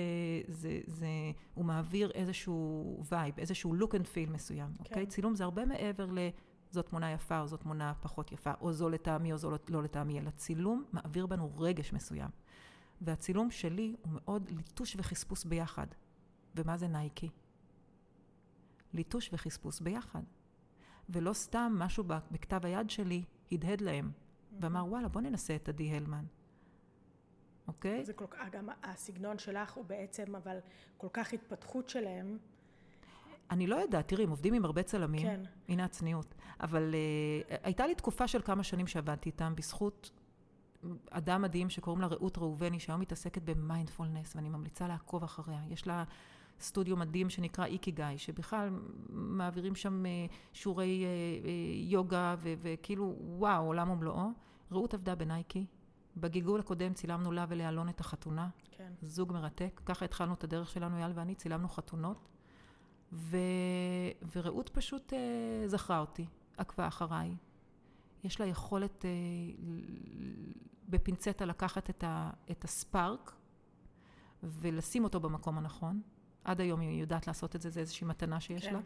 [0.47, 1.07] זה, זה,
[1.53, 4.83] הוא מעביר איזשהו vibe, איזשהו look and feel מסוים, כן.
[4.83, 5.05] אוקיי?
[5.05, 6.19] צילום זה הרבה מעבר ל...
[6.69, 9.83] זאת תמונה יפה או זאת תמונה פחות יפה, או זו לטעמי או זו לא- לא
[9.83, 12.29] לטעמי, אלא צילום מעביר בנו רגש מסוים.
[13.01, 15.87] והצילום שלי הוא מאוד ליטוש וחספוס ביחד.
[16.55, 17.29] ומה זה נייקי?
[18.93, 20.23] ליטוש וחספוס ביחד.
[21.09, 24.11] ולא סתם משהו בכתב היד שלי הדהד להם,
[24.59, 26.25] ואמר, וואלה, בוא ננסה את עדי הלמן.
[27.67, 28.05] אוקיי?
[28.05, 30.57] זה כל כך, גם הסגנון שלך הוא בעצם, אבל
[30.97, 32.37] כל כך התפתחות שלהם.
[33.51, 35.21] אני לא יודעת, תראי, הם עובדים עם הרבה צלמים.
[35.21, 35.41] כן.
[35.67, 36.35] הנה הצניעות.
[36.59, 40.11] אבל uh, הייתה לי תקופה של כמה שנים שעבדתי איתם בזכות
[41.09, 45.59] אדם מדהים שקוראים לה רעות ראובני, שהיום מתעסקת במיינדפולנס, ואני ממליצה לעקוב אחריה.
[45.69, 46.03] יש לה
[46.63, 48.69] סטודיו מדהים שנקרא איקי גיא, שבכלל
[49.09, 51.49] מעבירים שם uh, שיעורי uh, uh,
[51.91, 54.29] יוגה, ו- וכאילו, וואו, עולם ומלואו.
[54.71, 55.65] רעות עבדה בנייקי.
[56.17, 58.49] בגלגול הקודם צילמנו לה ולאלון את החתונה.
[58.71, 58.93] כן.
[59.01, 59.81] זוג מרתק.
[59.85, 62.29] ככה התחלנו את הדרך שלנו, אייל ואני, צילמנו חתונות.
[63.13, 63.37] ו...
[64.35, 66.25] ורעות פשוט אה, זכרה אותי,
[66.57, 67.35] עקבה אחריי.
[68.23, 69.09] יש לה יכולת אה,
[70.89, 72.29] בפינצטה לקחת את, ה...
[72.51, 73.35] את הספארק
[74.43, 76.01] ולשים אותו במקום הנכון.
[76.43, 78.73] עד היום היא יודעת לעשות את זה, זה איזושהי מתנה שיש כן.
[78.73, 78.79] לה.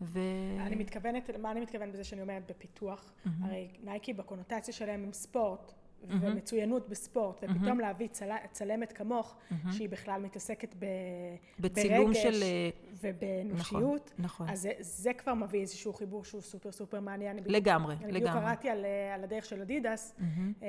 [0.00, 0.20] ו...
[0.60, 3.12] אני מתכוונת, מה אני מתכוונת בזה שאני אומרת בפיתוח?
[3.42, 5.72] הרי נייקי בקונוטציה שלהם עם ספורט.
[6.08, 8.30] ומצוינות בספורט, ופתאום להביא צל...
[8.52, 9.36] צלמת כמוך,
[9.72, 10.84] שהיא בכלל מתעסקת ב...
[11.60, 12.42] בצילום ברגש של,
[13.00, 14.48] ובאנושיות, נכון, נכון.
[14.48, 17.30] אז זה, זה כבר מביא איזשהו חיבור שהוא סופר סופר מעניין.
[17.30, 18.40] אני בדיוק- לגמרי, אני בדיוק לגמרי.
[18.40, 20.64] קראתי על, אה, על הדרך של אדידס, אמ,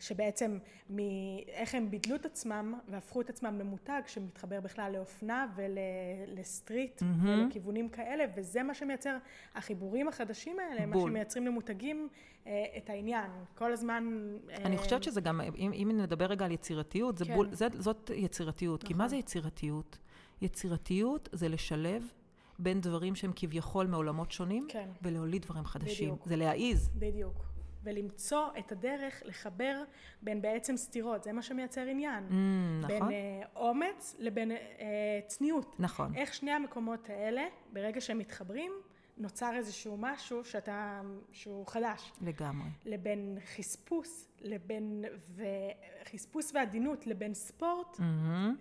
[0.00, 0.58] שבעצם
[0.90, 8.24] מאיך הם בידלו את עצמם והפכו את עצמם למותג שמתחבר בכלל לאופנה ולסטריט ולכיוונים כאלה,
[8.36, 9.16] וזה מה שמייצר,
[9.54, 11.10] החיבורים החדשים האלה, מה בול.
[11.10, 12.08] שמייצרים למותגים
[12.46, 13.30] אה, את העניין.
[13.54, 14.36] כל הזמן...
[14.64, 17.34] אני אה, חושבת שזה גם, אם, אם נדבר רגע על יצירתיות, זה כן.
[17.34, 18.80] בול, זה, זאת יצירתיות.
[18.82, 18.98] כי נכון.
[18.98, 19.98] מה זה יצירתיות?
[20.42, 22.12] יצירתיות זה לשלב
[22.58, 24.88] בין דברים שהם כביכול מעולמות שונים, כן.
[25.02, 26.08] ולהוליד דברים חדשים.
[26.08, 26.26] בדיוק.
[26.26, 26.90] זה להעיז.
[26.94, 27.47] בדיוק.
[27.88, 29.84] ולמצוא את הדרך לחבר
[30.22, 32.28] בין בעצם סתירות, זה מה שמייצר עניין.
[32.28, 33.12] Mm, בין נכון.
[33.12, 34.56] אה, אומץ לבין אה,
[35.26, 35.76] צניעות.
[35.78, 36.14] נכון.
[36.14, 38.72] איך שני המקומות האלה, ברגע שהם מתחברים,
[39.16, 41.00] נוצר איזשהו משהו שאתה,
[41.32, 42.12] שהוא חדש.
[42.20, 42.68] לגמרי.
[42.84, 45.04] לבין חספוס, לבין,
[45.36, 48.00] וחספוס ועדינות לבין ספורט,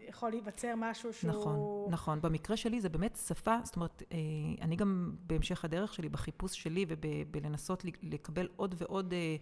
[0.10, 1.32] יכול להיווצר משהו שהוא...
[1.32, 2.22] נכון, נכון.
[2.22, 4.18] במקרה שלי זה באמת שפה, זאת אומרת, אה,
[4.62, 9.36] אני גם בהמשך הדרך שלי, בחיפוש שלי ובלנסות לקבל עוד ועוד אה,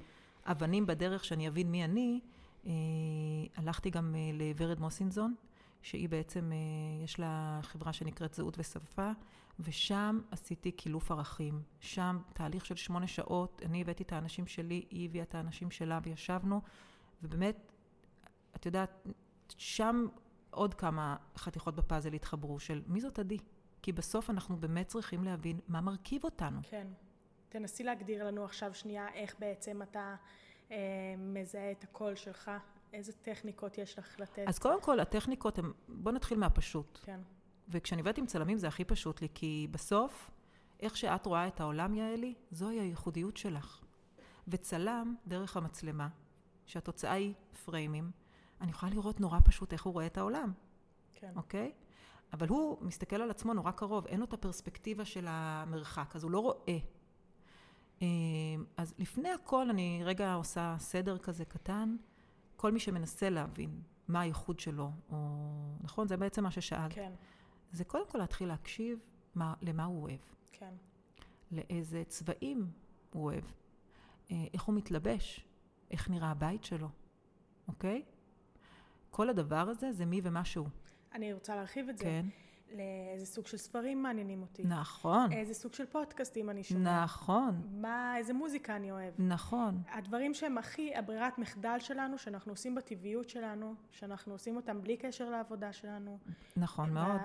[0.51, 2.19] אבנים בדרך שאני אבין מי אני,
[2.65, 2.71] אה,
[3.55, 5.35] הלכתי גם לוורד מוסינזון,
[5.81, 6.51] שהיא בעצם,
[7.03, 9.11] יש לה חברה שנקראת זהות ושפה,
[9.59, 11.61] ושם עשיתי קילוף ערכים.
[11.79, 15.99] שם תהליך של שמונה שעות, אני הבאתי את האנשים שלי, היא הביאה את האנשים שלה
[16.03, 16.61] וישבנו,
[17.23, 17.71] ובאמת,
[18.55, 19.07] את יודעת,
[19.57, 20.05] שם
[20.49, 23.37] עוד כמה חתיכות בפאזל התחברו של מי זאת עדי?
[23.81, 26.59] כי בסוף אנחנו באמת צריכים להבין מה מרכיב אותנו.
[26.63, 26.87] כן.
[27.49, 30.15] תנסי להגדיר לנו עכשיו שנייה איך בעצם אתה
[30.71, 30.77] אה,
[31.17, 32.51] מזהה את הקול שלך,
[32.93, 34.43] איזה טכניקות יש לך לתת.
[34.47, 36.99] אז קודם כל, הטכניקות הן, בוא נתחיל מהפשוט.
[37.03, 37.19] כן.
[37.69, 40.31] וכשאני עובדת עם צלמים זה הכי פשוט לי, כי בסוף,
[40.79, 43.81] איך שאת רואה את העולם, יעלי, זוהי הייחודיות שלך.
[44.47, 46.07] וצלם, דרך המצלמה,
[46.65, 47.33] שהתוצאה היא
[47.65, 48.11] פריימים,
[48.61, 50.53] אני יכולה לראות נורא פשוט איך הוא רואה את העולם,
[51.13, 51.31] כן.
[51.35, 51.71] אוקיי?
[52.33, 56.31] אבל הוא מסתכל על עצמו נורא קרוב, אין לו את הפרספקטיבה של המרחק, אז הוא
[56.31, 56.77] לא רואה.
[58.01, 58.07] אה,
[58.77, 61.95] אז לפני הכל אני רגע עושה סדר כזה קטן,
[62.55, 65.17] כל מי שמנסה להבין מה הייחוד שלו, או
[65.81, 66.07] נכון?
[66.07, 66.93] זה בעצם מה ששאלת.
[66.93, 67.11] כן,
[67.71, 68.99] זה קודם כל להתחיל להקשיב
[69.35, 70.19] מה, למה הוא אוהב,
[70.51, 70.73] כן,
[71.51, 72.71] לאיזה צבעים
[73.13, 73.43] הוא אוהב,
[74.31, 75.45] אה, איך הוא מתלבש,
[75.91, 76.89] איך נראה הבית שלו,
[77.67, 78.05] אוקיי?
[79.09, 80.67] כל הדבר הזה זה מי ומה שהוא.
[81.13, 82.03] אני רוצה להרחיב את זה.
[82.03, 82.25] כן,
[82.75, 84.63] לאיזה סוג של ספרים מעניינים אותי.
[84.63, 87.03] נכון, איזה סוג של פודקאסטים אני שומע.
[87.03, 89.13] נכון, מה, איזה מוזיקה אני אוהב.
[89.17, 89.81] נכון.
[89.89, 95.29] הדברים שהם הכי הברירת מחדל שלנו, שאנחנו עושים בטבעיות שלנו, שאנחנו עושים אותם בלי קשר
[95.29, 96.19] לעבודה שלנו.
[96.57, 97.21] נכון מאוד.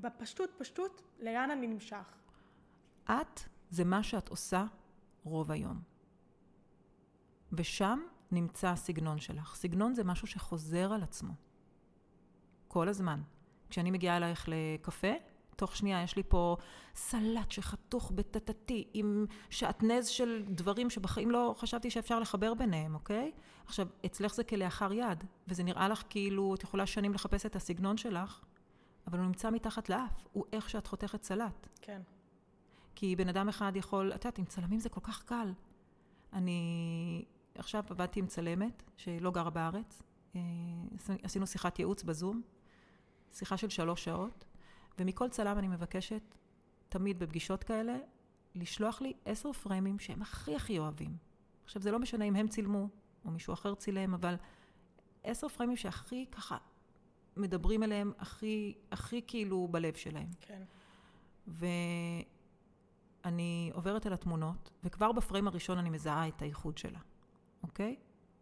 [0.00, 2.14] בפשטות, פשטות, לאן אני נמשך.
[3.04, 3.40] את
[3.70, 4.66] זה מה שאת עושה
[5.24, 5.80] רוב היום.
[7.52, 9.54] ושם נמצא הסגנון שלך.
[9.56, 11.32] סגנון זה משהו שחוזר על עצמו.
[12.68, 13.20] כל הזמן.
[13.74, 15.12] כשאני מגיעה אלייך לקפה,
[15.56, 16.56] תוך שנייה יש לי פה
[16.94, 23.32] סלט שחתוך בטטטי עם שעטנז של דברים שבחיים לא חשבתי שאפשר לחבר ביניהם, אוקיי?
[23.66, 27.96] עכשיו, אצלך זה כלאחר יד, וזה נראה לך כאילו את יכולה שנים לחפש את הסגנון
[27.96, 28.40] שלך,
[29.06, 31.68] אבל הוא נמצא מתחת לאף, הוא איך שאת חותכת סלט.
[31.80, 32.02] כן,
[32.94, 35.52] כי בן אדם אחד יכול, את יודעת, עם צלמים זה כל כך קל.
[36.32, 40.02] אני עכשיו עבדתי עם צלמת שלא גרה בארץ,
[40.36, 40.40] אה,
[41.22, 42.42] עשינו שיחת ייעוץ בזום,
[43.34, 44.44] שיחה של שלוש שעות,
[44.98, 46.22] ומכל צלם אני מבקשת,
[46.88, 47.96] תמיד בפגישות כאלה,
[48.54, 51.16] לשלוח לי עשר פריימים שהם הכי הכי אוהבים.
[51.64, 52.88] עכשיו, זה לא משנה אם הם צילמו
[53.24, 54.34] או מישהו אחר צילם, אבל
[55.24, 56.56] עשר פריימים שהכי ככה
[57.36, 60.28] מדברים אליהם, הכי, הכי כאילו בלב שלהם.
[60.40, 60.62] כן,
[63.24, 67.00] ואני עוברת על התמונות, וכבר בפריים הראשון אני מזהה את הייחוד שלה,
[67.62, 67.96] אוקיי?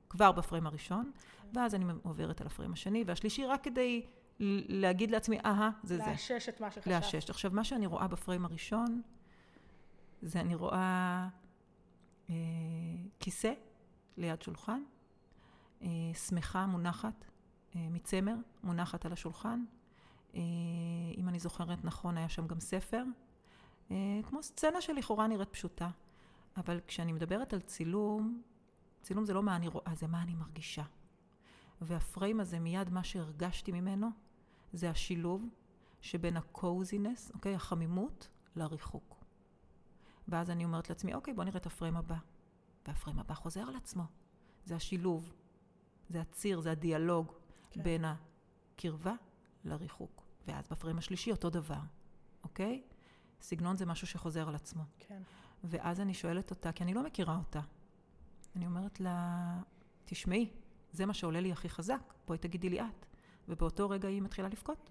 [0.09, 1.11] כבר בפריים הראשון,
[1.55, 4.07] ואז אני עוברת על הפריים השני והשלישי, רק כדי
[4.69, 6.07] להגיד לעצמי, אהה, זה זה.
[6.07, 6.87] לאשש את מה שחשבת.
[6.87, 7.31] לאשש.
[7.31, 9.03] עכשיו, מה שאני רואה בפריים הראשון,
[10.23, 11.29] זה אני רואה
[12.31, 12.35] אה,
[13.21, 13.53] כיסא
[14.17, 14.83] ליד שולחן,
[15.83, 15.89] אה,
[16.29, 17.25] שמחה מונחת
[17.77, 19.65] אה, מצמר, מונחת על השולחן.
[20.35, 20.41] אה,
[21.17, 23.03] אם אני זוכרת נכון, היה שם גם ספר.
[23.91, 25.91] אה, כמו סצנה שלכאורה נראית פשוטה.
[26.57, 28.43] אבל כשאני מדברת על צילום,
[29.03, 30.83] צילום זה לא מה אני רואה, זה מה אני מרגישה.
[31.81, 34.11] והפריים הזה, מיד מה שהרגשתי ממנו,
[34.73, 35.49] זה השילוב
[36.01, 39.25] שבין הקוזינס, אוקיי, החמימות, לריחוק.
[40.29, 42.17] ואז אני אומרת לעצמי, אוקיי, בוא נראה את הפריים הבא.
[42.87, 44.03] והפריים הבא חוזר על עצמו.
[44.65, 45.33] זה השילוב,
[46.09, 47.33] זה הציר, זה הדיאלוג
[47.71, 47.83] כן.
[47.83, 49.15] בין הקרבה
[49.65, 50.23] לריחוק.
[50.47, 51.81] ואז בפריים השלישי אותו דבר,
[52.45, 52.83] אוקיי?
[53.41, 54.83] סגנון זה משהו שחוזר על עצמו.
[54.99, 55.23] כן,
[55.65, 57.61] ואז אני שואלת אותה, כי אני לא מכירה אותה.
[58.57, 59.59] אני אומרת לה,
[60.05, 60.51] תשמעי,
[60.93, 63.07] זה מה שעולה לי הכי חזק, בואי תגידי לי את.
[63.49, 64.91] ובאותו רגע היא מתחילה לבכות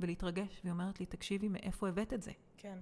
[0.00, 2.32] ולהתרגש, והיא אומרת לי, תקשיבי, מאיפה הבאת את זה?
[2.56, 2.78] כן.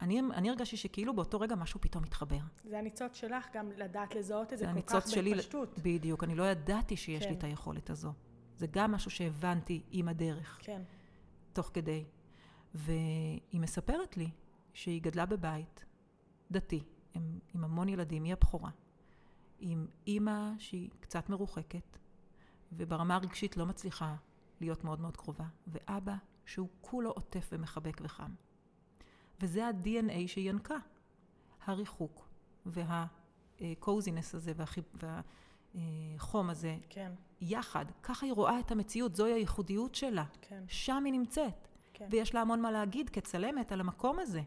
[0.00, 2.38] אני, אני הרגשתי שכאילו באותו רגע משהו פתאום מתחבר.
[2.64, 5.78] זה הניצוץ שלך גם לדעת לזהות את זה זה כל כך שלי, בפשטות.
[5.82, 7.30] בדיוק, אני לא ידעתי שיש כן.
[7.30, 8.12] לי את היכולת הזו.
[8.56, 10.82] זה גם משהו שהבנתי עם הדרך, כן,
[11.52, 12.04] תוך כדי.
[12.74, 14.30] והיא מספרת לי
[14.72, 15.84] שהיא גדלה בבית
[16.50, 16.84] דתי,
[17.14, 18.70] עם, עם המון ילדים, היא הבכורה,
[19.58, 21.98] עם אימא שהיא קצת מרוחקת,
[22.72, 24.14] וברמה הרגשית לא מצליחה
[24.60, 26.14] להיות מאוד מאוד קרובה, ואבא
[26.46, 28.30] שהוא כולו עוטף ומחבק וחם.
[29.40, 30.76] וזה ה-DNA שהיא ינקה,
[31.64, 32.28] הריחוק
[32.66, 34.52] וה-coziness הזה
[35.74, 37.84] והחום הזה כן, יחד.
[38.02, 40.24] ככה היא רואה את המציאות, זוהי הייחודיות שלה.
[40.40, 41.68] כן, שם היא נמצאת.
[41.94, 42.08] כן.
[42.10, 44.42] ויש לה המון מה להגיד כצלמת על המקום הזה,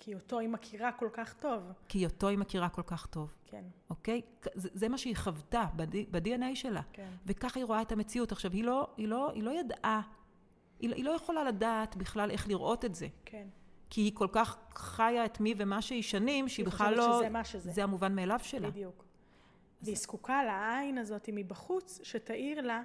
[0.00, 1.62] כי אותו היא מכירה כל כך טוב.
[1.88, 4.20] כי אותו היא מכירה כל כך טוב, כן, אוקיי?
[4.54, 6.82] זה, זה מה שהיא חוותה ב-DNA שלה.
[6.92, 8.32] כן, וככה היא רואה את המציאות.
[8.32, 10.00] עכשיו, היא לא, היא לא, היא לא ידעה,
[10.78, 13.08] היא, היא לא יכולה לדעת בכלל איך לראות את זה.
[13.24, 13.48] כן.
[13.90, 17.18] כי היא כל כך חיה את מי ומה שהיא שנים, שהיא היא בכלל חושבת לא...
[17.18, 17.70] שזה מה שזה.
[17.70, 18.70] זה המובן מאליו שלה.
[18.70, 19.04] בדיוק.
[19.82, 22.82] והיא זקוקה לעין הזאת מבחוץ, שתאיר לה,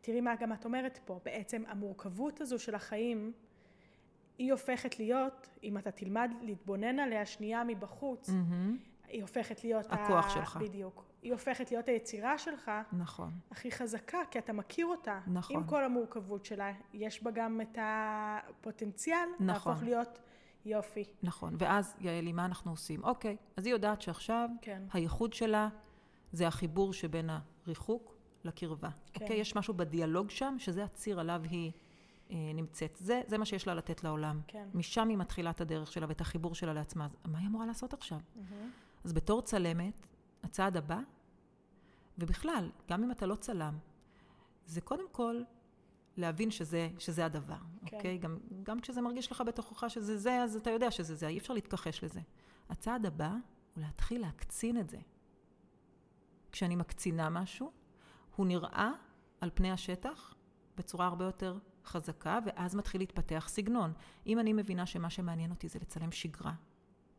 [0.00, 3.32] תראי מה גם את אומרת פה, בעצם המורכבות הזו של החיים,
[4.38, 8.88] היא הופכת להיות, אם אתה תלמד להתבונן עליה שנייה מבחוץ, Mm-hmm.
[9.08, 9.86] היא הופכת להיות...
[9.90, 10.30] הכוח ה...
[10.30, 10.58] שלך.
[10.60, 11.04] בדיוק.
[11.22, 13.30] היא הופכת להיות היצירה שלך נכון.
[13.50, 15.20] הכי חזקה, כי אתה מכיר אותה.
[15.26, 15.56] נכון.
[15.56, 19.46] עם כל המורכבות שלה, יש בה גם את הפוטנציאל נכון.
[19.46, 20.18] להפוך להיות
[20.64, 21.04] יופי.
[21.22, 21.54] נכון.
[21.58, 23.04] ואז, יעלי, מה אנחנו עושים?
[23.04, 24.82] אוקיי, אז היא יודעת שעכשיו כן.
[24.92, 25.68] הייחוד שלה
[26.32, 27.30] זה החיבור שבין
[27.66, 28.14] הריחוק
[28.44, 28.90] לקרבה.
[29.12, 29.24] כן.
[29.24, 29.36] אוקיי?
[29.36, 31.72] יש משהו בדיאלוג שם, שזה הציר עליו היא
[32.30, 32.96] נמצאת.
[33.00, 34.40] זה, זה מה שיש לה לתת לעולם.
[34.46, 34.68] כן.
[34.74, 37.04] משם היא מתחילה את הדרך שלה ואת החיבור שלה לעצמה.
[37.04, 38.18] אז מה היא אמורה לעשות עכשיו?
[38.36, 38.70] מהמם.
[39.04, 40.06] אז בתור צלמת,
[40.42, 41.00] הצעד הבא,
[42.18, 43.78] ובכלל, גם אם אתה לא צלם,
[44.66, 45.42] זה קודם כל
[46.16, 47.56] להבין שזה, שזה הדבר,
[47.86, 47.96] כן.
[47.96, 48.18] אוקיי?
[48.18, 51.54] גם, גם כשזה מרגיש לך בתוכך שזה זה, אז אתה יודע שזה זה, אי אפשר
[51.54, 52.20] להתכחש לזה.
[52.70, 53.30] הצעד הבא
[53.74, 54.98] הוא להתחיל להקצין את זה.
[56.52, 57.70] כשאני מקצינה משהו,
[58.36, 58.90] הוא נראה
[59.40, 60.34] על פני השטח
[60.76, 61.58] בצורה הרבה יותר
[61.88, 63.92] חזקה, ואז מתחיל להתפתח סגנון.
[64.26, 66.52] אם אני מבינה שמה שמעניין אותי זה לצלם שגרה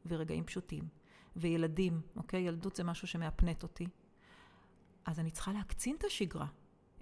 [0.06, 0.84] ורגעים פשוטים,
[1.36, 2.42] וילדים, אוקיי?
[2.42, 3.88] ילדות זה משהו שמאפנט אותי,
[5.06, 6.48] אז אני צריכה להקצין את השגרה.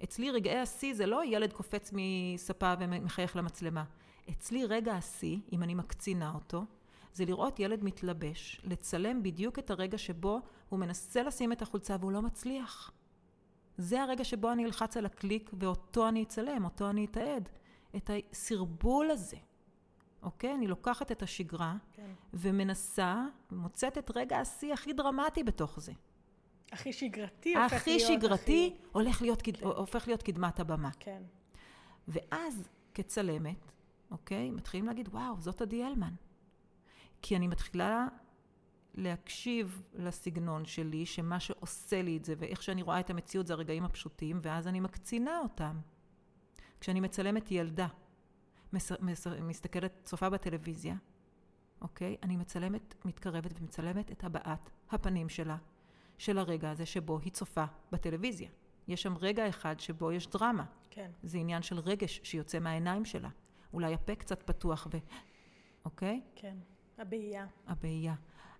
[0.04, 3.84] אצלי רגעי השיא זה לא ילד קופץ מספה ומחייך למצלמה.
[4.30, 6.64] אצלי רגע השיא, אם אני מקצינה אותו,
[7.12, 12.12] זה לראות ילד מתלבש, לצלם בדיוק את הרגע שבו הוא מנסה לשים את החולצה והוא
[12.12, 12.92] לא מצליח.
[13.78, 17.48] זה הרגע שבו אני אלחץ על הקליק ואותו אני אצלם, אותו אני אתעד.
[17.96, 19.36] את הסרבול הזה,
[20.22, 20.54] אוקיי?
[20.54, 22.10] אני לוקחת את השגרה כן.
[22.34, 25.92] ומנסה, מוצאת את רגע השיא הכי דרמטי בתוך זה.
[26.72, 28.88] הכי שגרתי הופך הכי להיות שגרתי הכי...
[28.92, 29.62] הולך להיות, קד...
[29.62, 30.90] הופך להיות קדמת הבמה.
[31.00, 31.22] כן.
[32.08, 33.72] ואז כצלמת,
[34.10, 36.14] אוקיי, מתחילים להגיד, וואו, זאת עדי הלמן.
[37.22, 38.06] כי אני מתחילה
[38.98, 43.84] להקשיב לסגנון שלי, שמה שעושה לי את זה, ואיך שאני רואה את המציאות זה הרגעים
[43.84, 45.78] הפשוטים, ואז אני מקצינה אותם.
[46.80, 47.86] כשאני מצלמת ילדה,
[48.72, 50.94] מס, מס, מסתכלת, צופה בטלוויזיה,
[51.80, 52.16] אוקיי?
[52.22, 55.56] אני מצלמת, מתקרבת ומצלמת את הבעת הפנים שלה,
[56.18, 58.50] של הרגע הזה שבו היא צופה בטלוויזיה.
[58.88, 60.64] יש שם רגע אחד שבו יש דרמה.
[60.90, 61.10] כן.
[61.22, 63.28] זה עניין של רגש שיוצא מהעיניים שלה.
[63.72, 64.98] אולי הפה קצת פתוח ו...
[65.84, 66.20] אוקיי?
[66.34, 66.56] כן.
[66.98, 67.46] הבעייה.
[67.66, 68.14] הבעייה.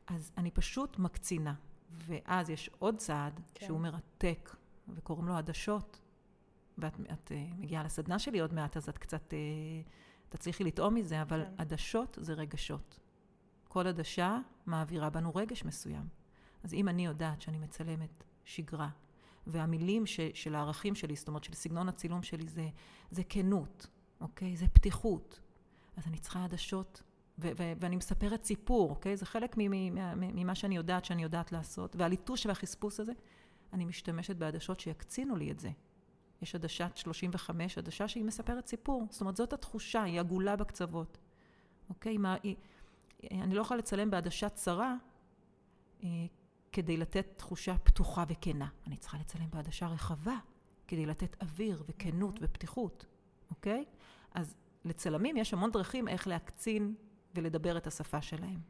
[0.09, 1.55] אז אני פשוט מקצינה.
[1.91, 3.67] ואז יש עוד צעד כן.
[3.67, 4.57] שהוא מרתק,
[4.89, 6.01] וקוראים לו עדשות.
[6.79, 9.89] ואת את, uh, מגיעה לסדנה שלי עוד מעט, אז את קצת uh,
[10.29, 11.45] תצליחי לטעום מזה, אבל.
[11.45, 11.51] כן.
[11.59, 13.01] עדשות זה רגשות.
[13.69, 16.09] כל עדשה מעבירה בנו רגש מסוים.
[16.65, 18.89] אז אם אני יודעת שאני מצלמת שגרה,
[19.47, 22.69] והמילים ש, של הערכים שלי, זאת אומרת של סגנון הצילום שלי, זה,
[23.11, 23.87] זה כנות,
[24.21, 24.57] אוקיי?
[24.57, 25.41] זה פתיחות.
[25.97, 27.03] אז אני צריכה עדשות,
[27.39, 29.17] ו- ו- ואני מספרת סיפור, אוקיי?
[29.17, 31.97] זה חלק ממה שאני יודעת שאני יודעת לעשות.
[31.97, 33.13] והליטוש והחספוס הזה,
[33.73, 35.71] אני משתמשת בעדשות שיקצינו לי את זה.
[36.43, 39.07] יש עדשת 35, עדשה שהיא מספרת סיפור.
[39.11, 41.19] זאת אומרת, זאת התחושה, היא עגולה בקצוות.
[41.89, 42.17] אוקיי?
[42.17, 42.57] מה, היא,
[43.31, 44.95] אני לא יכולה לצלם בעדשה צרה
[46.05, 46.09] אה,
[46.73, 48.69] כדי לתת תחושה פתוחה וכנה.
[48.87, 50.37] אני צריכה לצלם בעדשה רחבה
[50.89, 53.07] כדי לתת אוויר וכנות ופתיחות,
[53.51, 53.85] אוקיי?
[54.35, 56.95] אז לצלמים יש המון דרכים איך להקצין
[57.39, 58.61] ולדבר את השפה שלהם.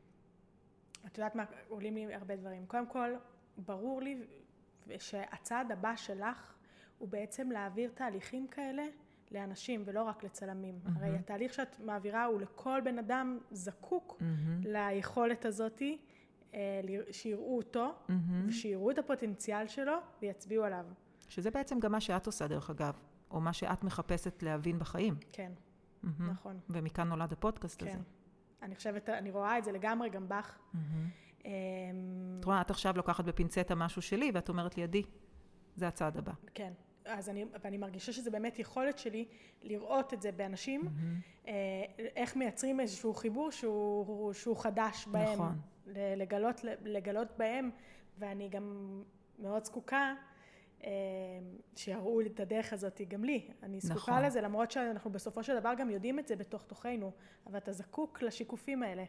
[1.06, 2.66] את יודעת מה, עולים לי הרבה דברים.
[2.66, 3.10] קודם כל,
[3.56, 4.22] ברור לי
[4.98, 6.54] שהצעד הבא שלך
[6.98, 8.82] הוא בעצם להעביר תהליכים כאלה
[9.30, 10.78] לאנשים ולא רק לצלמים.
[10.84, 10.96] מהמם.
[10.96, 15.98] הרי התהליך שאת מעבירה הוא לכל בן אדם זקוק מהמם, ליכולת הזאתי,
[16.54, 18.48] אה, שיראו אותו, מהמם.
[18.48, 20.86] ושיראו את הפוטנציאל שלו ויצביעו עליו.
[21.28, 22.94] שזה בעצם גם מה שאת עושה, דרך אגב,
[23.30, 25.14] או מה שאת מחפשת להבין בחיים.
[25.32, 25.52] כן,
[26.02, 26.30] מהמם.
[26.30, 26.60] נכון.
[26.70, 27.88] ומכאן נולד הפודקאסט כן.
[27.88, 27.98] הזה.
[28.62, 30.58] אני חושבת, אני רואה את זה לגמרי גם בך.
[30.72, 31.08] מהמם.
[31.44, 31.50] אמ,
[32.40, 35.02] את רואה, את עכשיו לוקחת בפינצטה משהו שלי, ואת אומרת לי, עדי,
[35.76, 36.32] זה הצעד הבא.
[36.54, 36.72] כן.
[37.04, 39.28] אז אני, ואני מרגישה שזה באמת יכולת שלי
[39.62, 41.20] לראות את זה באנשים, מהמם.
[41.48, 41.54] אה,
[42.16, 45.32] איך מייצרים איזשהו חיבור שהוא, שהוא חדש בהם.
[45.32, 45.58] נכון.
[46.16, 47.70] לגלות, לגלות בהם,
[48.18, 49.02] ואני גם
[49.38, 50.14] מאוד זקוקה
[51.76, 53.48] שיראו את הדרך הזאת גם לי.
[53.62, 54.24] אני זקוקה נכון.
[54.24, 57.12] לזה, למרות שאנחנו בסופו של דבר גם יודעים את זה בתוך תוכנו,
[57.46, 59.04] אבל אתה זקוק לשיקופים האלה.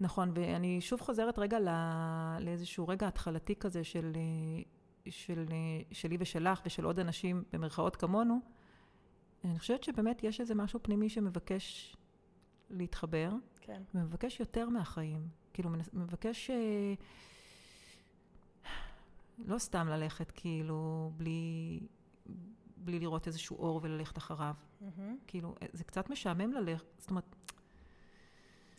[0.00, 4.62] נכון, ואני שוב חוזרת רגע ל- לאיזשהו רגע התחלתי כזה של, אה,
[5.10, 5.56] של, אה,
[5.92, 8.40] שלי ושלך ושל עוד אנשים במרכאות כמונו.
[9.44, 11.96] אני חושבת שבאמת יש איזה משהו פנימי שמבקש
[12.70, 13.30] להתחבר,
[13.60, 15.28] כן, ומבקש יותר מהחיים.
[15.52, 16.94] כאילו, מבקש אה,
[19.44, 21.80] לא סתם ללכת כאילו בלי,
[22.76, 24.54] בלי לראות איזשהו אור וללכת אחריו.
[24.80, 25.16] מהמם.
[25.26, 27.36] כאילו, זה קצת משעמם ללכת, זאת אומרת,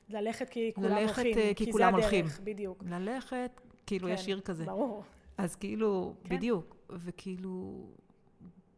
[0.10, 2.44] ללכת כי כולם ללכת, הולכים, אה, כי כי כולם זה הדרך, הולכים.
[2.44, 2.84] בדיוק.
[2.88, 4.66] ללכת, כאילו כן, יש שיר כזה.
[4.66, 5.04] ברור.
[5.38, 6.36] אז כאילו, כן.
[6.36, 6.76] בדיוק.
[6.90, 7.86] וכאילו,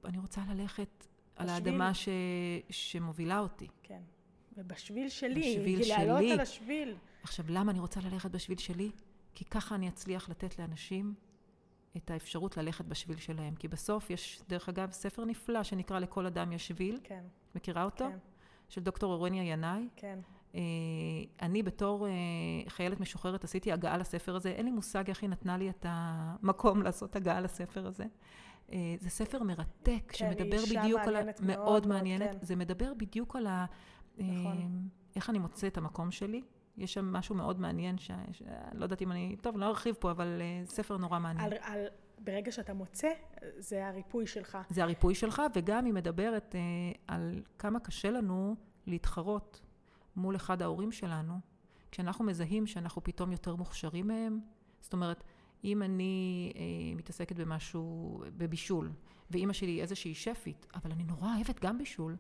[0.06, 1.68] אני רוצה ללכת על בשביל.
[1.68, 2.10] האדמה ש...
[2.70, 3.68] שמובילה אותי.
[3.84, 4.02] כן.
[4.58, 6.32] ובשביל שלי, בשביל כי לעלות שלי.
[6.32, 6.96] על השביל.
[7.24, 8.92] עכשיו, למה אני רוצה ללכת בשביל שלי?
[9.36, 11.14] כי ככה אני אצליח לתת לאנשים
[11.98, 13.56] את האפשרות ללכת בשביל שלהם.
[13.56, 17.00] כי בסוף יש, דרך אגב, ספר נפלא שנקרא לכל אדם יש שביל.
[17.04, 17.24] כן,
[17.56, 18.06] מכירה אותו?
[18.10, 18.18] כן,
[18.70, 19.88] של דוקטור אורניה ינאי.
[19.96, 20.20] כן.
[20.56, 20.60] אה,
[21.42, 22.12] אני בתור אה,
[22.68, 24.50] חיילת משוחררת עשיתי הגעה לספר הזה.
[24.50, 28.06] אין לי מושג איך היא נתנה לי את המקום לעשות הגעה לספר הזה.
[28.72, 31.08] אה, זה ספר מרתק, כן, שמדבר היא אישה בדיוק על...
[31.16, 32.32] ה- מעניינת מאוד, מאוד מעניינת.
[32.32, 32.38] כן.
[32.42, 33.66] זה מדבר בדיוק על ה...
[34.18, 34.88] נכון.
[35.16, 36.42] איך אני מוצא את המקום שלי.
[36.78, 38.12] יש שם משהו מאוד מעניין, ש...
[38.32, 38.44] ש...
[38.74, 39.36] לא יודעת אם אני...
[39.42, 41.46] טוב, לא ארחיב פה, אבל אה, ספר נורא מעניין.
[41.46, 41.86] על, על,
[42.20, 43.08] ברגע שאתה מוצא,
[43.58, 44.58] זה הריפוי שלך.
[44.70, 46.60] זה הריפוי שלך, וגם היא מדברת אה,
[47.08, 48.56] על כמה קשה לנו
[48.88, 49.62] להתחרות
[50.16, 51.34] מול אחד ההורים שלנו,
[51.92, 54.40] כשאנחנו מזהים שאנחנו פתאום יותר מוכשרים מהם.
[54.82, 55.24] זאת אומרת,
[55.64, 56.62] אם אני אה,
[56.96, 58.92] מתעסקת במשהו, בבישול,
[59.32, 62.16] ואימא שלי היא איזושהי שפית, אבל אני נורא אוהבת גם בישול,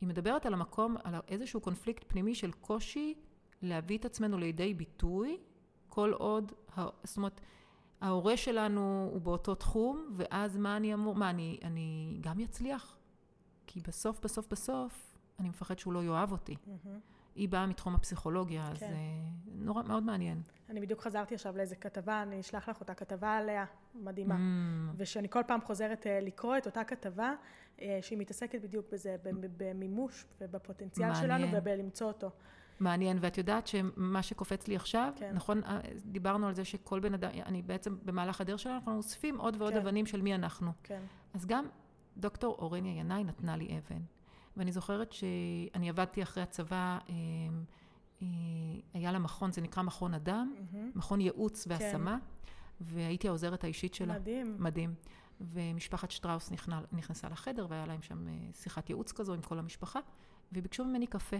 [0.00, 3.14] היא מדברת על המקום, על איזשהו קונפליקט פנימי של קושי
[3.62, 5.38] להביא את עצמנו לידי ביטוי,
[5.88, 6.52] כל עוד,
[7.04, 7.40] זאת אומרת,
[8.00, 12.98] ההורה שלנו הוא באותו תחום, ואז מה אני אמור, מה, אני, אני גם אצליח?
[13.66, 16.56] כי בסוף, בסוף, בסוף, אני מפחד שהוא לא יאהב אותי.
[16.66, 16.98] מהמם.
[17.34, 18.92] היא באה מתחום הפסיכולוגיה, אז כן.
[18.92, 18.98] אה,
[19.46, 20.42] נורא, מאוד מעניין.
[20.70, 24.34] אני בדיוק חזרתי עכשיו לאיזה כתבה, אני אשלח לך אותה, כתבה עליה, מדהימה.
[24.34, 27.32] Mm, ושאני כל פעם חוזרת אה, לקרוא את אותה כתבה,
[27.80, 29.16] אה, שהיא מתעסקת בדיוק בזה,
[29.56, 31.40] במימוש ובפוטנציאל מעניין.
[31.40, 32.30] שלנו ובלמצוא אותו.
[32.82, 35.34] מעניין, ואת יודעת שמה שקופץ לי עכשיו, כן.
[35.34, 39.38] נכון, אה, דיברנו על זה שכל בן אדם, אני בעצם, במהלך הדרך שלנו, אנחנו אוספים
[39.38, 39.78] עוד ועוד כן.
[39.78, 40.72] אבנים של מי אנחנו.
[40.82, 41.02] כן,
[41.34, 41.64] אז גם
[42.16, 44.02] דוקטור אורניה ינאי נתנה לי אבן.
[44.56, 47.14] ואני זוכרת שאני עבדתי אחרי הצבא, אה,
[48.22, 48.26] אה,
[48.94, 50.90] היה לה מכון, זה נקרא מכון אדם, מהמם.
[50.94, 52.18] מכון ייעוץ והשמה,
[52.80, 54.14] והייתי העוזרת האישית שלה.
[54.14, 54.56] מדהים.
[54.58, 54.94] מדהים.
[55.40, 56.50] ומשפחת שטראוס
[56.92, 60.00] נכנסה לחדר, והיה להם שם שיחת ייעוץ כזו עם כל המשפחה,
[60.52, 61.36] וביקשו ממני קפה.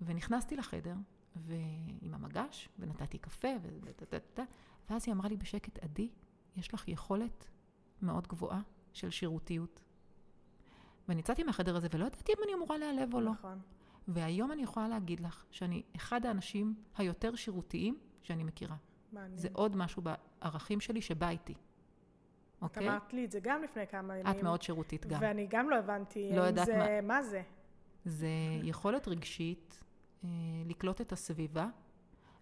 [0.00, 0.94] ונכנסתי לחדר,
[1.36, 3.48] ועם המגש, ונתתי קפה,
[3.82, 4.40] וטטטטט,
[4.90, 6.08] ואז היא אמרה לי בשקט, עדי,
[6.56, 7.48] יש לך יכולת
[8.02, 8.60] מאוד גבוהה
[8.92, 9.84] של שירותיות.
[11.08, 13.30] ואני יצאתי מהחדר הזה ולא ידעתי אם אני אמורה להיעלב או לא.
[13.30, 13.58] נכון.
[14.08, 18.76] והיום אני יכולה להגיד לך שאני אחד האנשים היותר שירותיים שאני מכירה.
[19.12, 19.38] מעניין.
[19.38, 21.52] זה עוד משהו בערכים שלי שבא איתי.
[21.52, 22.88] את אוקיי?
[22.88, 24.38] אמרת לי את זה גם לפני כמה ימים.
[24.38, 25.18] את מאוד שירותית גם.
[25.22, 27.42] ואני גם לא הבנתי לא האם יודעת זה, מה זה.
[28.04, 28.28] זה
[28.62, 29.84] יכולת רגשית
[30.64, 31.68] לקלוט את הסביבה,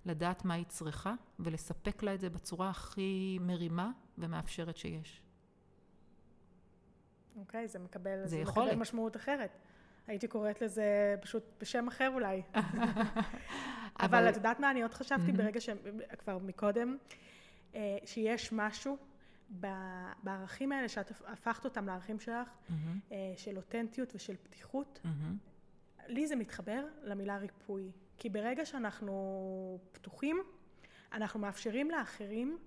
[0.04, 5.22] לדעת מה היא צריכה, ולספק לה את זה בצורה הכי מרימה ומאפשרת שיש.
[7.36, 8.42] אוקיי, זה מקבל, זה זה.
[8.42, 9.58] מקבל משמעות אחרת.
[10.06, 12.42] הייתי קוראת לזה פשוט בשם אחר אולי.
[14.06, 15.68] אבל את יודעת מה אני עוד חשבתי ברגע ש...
[16.18, 16.96] כבר מקודם,
[17.74, 18.96] אה, שיש משהו
[20.22, 22.48] בערכים האלה, שאת הפכת אותם לערכים שלך,
[23.12, 25.00] אה, של אותנטיות ושל פתיחות.
[26.08, 27.90] לי זה מתחבר למילה ריפוי.
[28.16, 29.14] כי ברגע שאנחנו
[29.92, 30.42] פתוחים,
[31.12, 32.58] אנחנו מאפשרים לאחרים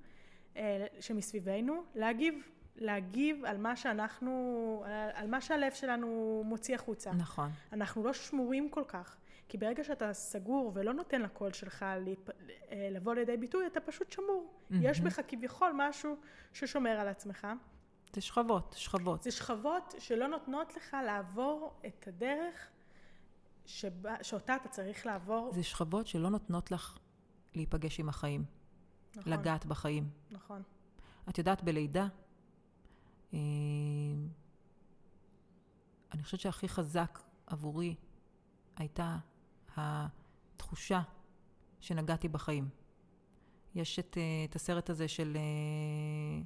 [0.58, 2.36] אה, שמסביבנו להגיב,
[2.76, 4.84] להגיב על מה שאנחנו,
[5.14, 7.12] על- מה שהלב שלנו מוציא החוצה.
[7.12, 7.50] נכון.
[7.74, 9.18] אנחנו לא שמורים כל כך.
[9.50, 12.30] כי ברגע שאתה סגור ולא נותן לקול שלך להיפ...
[12.30, 14.54] אה, לבוא לידי ביטוי, אתה פשוט שמור.
[14.82, 16.16] יש בך כביכול משהו
[16.54, 17.48] ששומר על עצמך.
[18.14, 19.24] זה שכבות, שכבות.
[19.24, 22.70] זה שכבות שלא נותנות לך לעבור את הדרך
[23.72, 25.51] שבה, שאותה אתה צריך לעבור.
[25.53, 26.97] זה שכבות שלא נותנות לך
[27.55, 28.45] להיפגש עם החיים,
[29.15, 30.09] נכון, לגעת בחיים.
[30.32, 30.61] נכון.
[31.30, 32.07] את יודעת, בלידה,
[33.34, 33.39] אה,
[36.11, 37.95] אני חושבת שהכי חזק עבורי
[38.76, 39.17] הייתה
[39.76, 41.01] התחושה
[41.80, 42.69] שנגעתי בחיים.
[43.76, 46.43] יש את, אה, את הסרט הזה של, אה,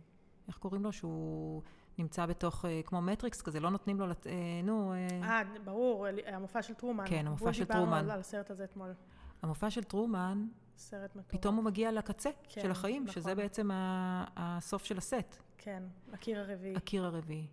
[0.48, 0.94] איך קוראים לו?
[0.94, 1.62] שהוא
[1.98, 4.34] נמצא בתוך, אה, כמו מטריקס כזה, לא נותנים לו, לת- אה,
[4.64, 7.04] נו, אה, אה, ברור, המופע של טרומן.
[7.08, 7.98] כן, המופע של דיברנו טרומן.
[7.98, 8.94] על, על הסרט הזה אתמול.
[9.42, 11.32] המופע של טרומן, סרט מטורף.
[11.32, 13.14] פתאום הוא מגיע לקצה כן, של החיים, נכון.
[13.16, 15.84] שזה בעצם ה- הסוף של הסט, כן,
[16.14, 16.76] הקיר הרביעי.
[16.76, 17.48] הקיר הרביעי.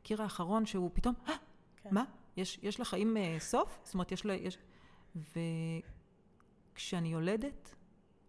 [0.00, 1.34] הקיר האחרון שהוא פתאום, אה,
[1.76, 1.88] כן.
[1.92, 2.04] מה?
[2.36, 3.78] יש, יש לחיים אה, סוף?
[3.84, 4.34] זאת אומרת, יש לה...
[4.34, 4.58] יש...
[6.74, 7.74] וכשאני יולדת,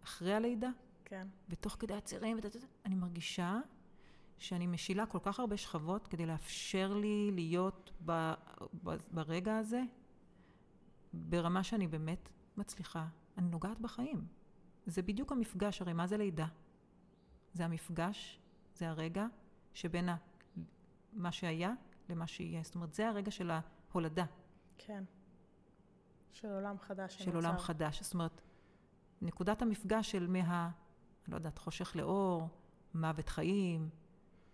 [0.04, 0.68] אחרי הלידה,
[1.04, 2.38] כן, ותוך כדי הצירים,
[2.86, 3.58] אני מרגישה
[4.38, 8.32] שאני משילה כל כך הרבה שכבות כדי לאפשר לי להיות ב,
[8.84, 9.82] ב, ברגע הזה,
[11.12, 13.06] ברמה שאני באמת מצליחה.
[13.38, 14.26] אני נוגעת בחיים.
[14.86, 16.46] זה בדיוק המפגש, הרי מה זה לידה?
[17.52, 18.40] זה המפגש,
[18.74, 19.26] זה הרגע
[19.74, 20.16] שבין ה,
[21.12, 21.72] מה שהיה
[22.08, 22.62] למה שיהיה.
[22.62, 24.24] זאת אומרת, זה הרגע של ההולדה,
[24.78, 25.04] כן.
[26.32, 27.22] של עולם חדש.
[27.22, 27.58] של עולם.
[27.58, 28.02] חדש.
[28.02, 28.40] זאת אומרת,
[29.22, 30.70] נקודת המפגש של מה,
[31.24, 32.48] אני לא יודעת, חושך לאור,
[32.94, 33.88] מוות חיים,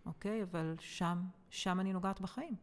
[0.06, 0.42] אוקיי?
[0.42, 2.54] אבל שם, שם אני נוגעת בחיים.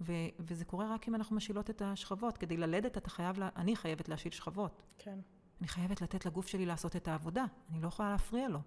[0.00, 2.38] ו- וזה קורה רק אם אנחנו משילות את השכבות.
[2.38, 4.82] כדי ללדת אתה חייב, לה- אני חייבת להשיל שכבות.
[4.98, 5.18] כן.
[5.60, 8.58] אני חייבת לתת לגוף שלי לעשות את העבודה, אני לא יכולה להפריע לו.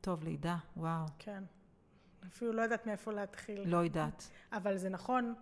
[0.00, 1.44] טוב, לידה, וואו, כן.
[2.26, 3.68] אפילו לא יודעת מאיפה להתחיל.
[3.68, 4.30] לא יודעת.
[4.52, 5.34] אבל זה נכון,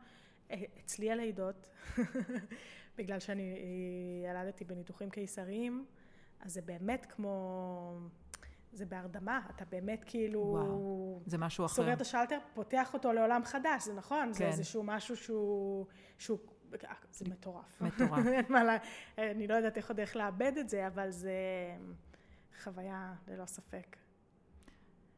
[0.51, 1.69] אה, אצלי הלידות,
[2.99, 5.87] בגלל שאני אה, ילדתי בניתוחים קיסריים,
[6.41, 7.99] אז זה באמת כמו...
[8.75, 10.41] זה בהרדמה, אתה באמת כאילו...
[10.41, 11.75] וואו, זה משהו אחר.
[11.75, 14.47] סוגר את השלטר, פותח אותו לעולם חדש, זה נכון, זה כן.
[14.47, 15.87] איזשהו משהו שהוא...
[16.19, 16.39] שהוא
[17.13, 17.81] זה מטורף.
[17.81, 18.27] מטורף.
[19.19, 21.33] אני לא יודעת איך עוד איך לאבד את זה, אבל זה
[22.63, 23.97] חוויה ללא ספק.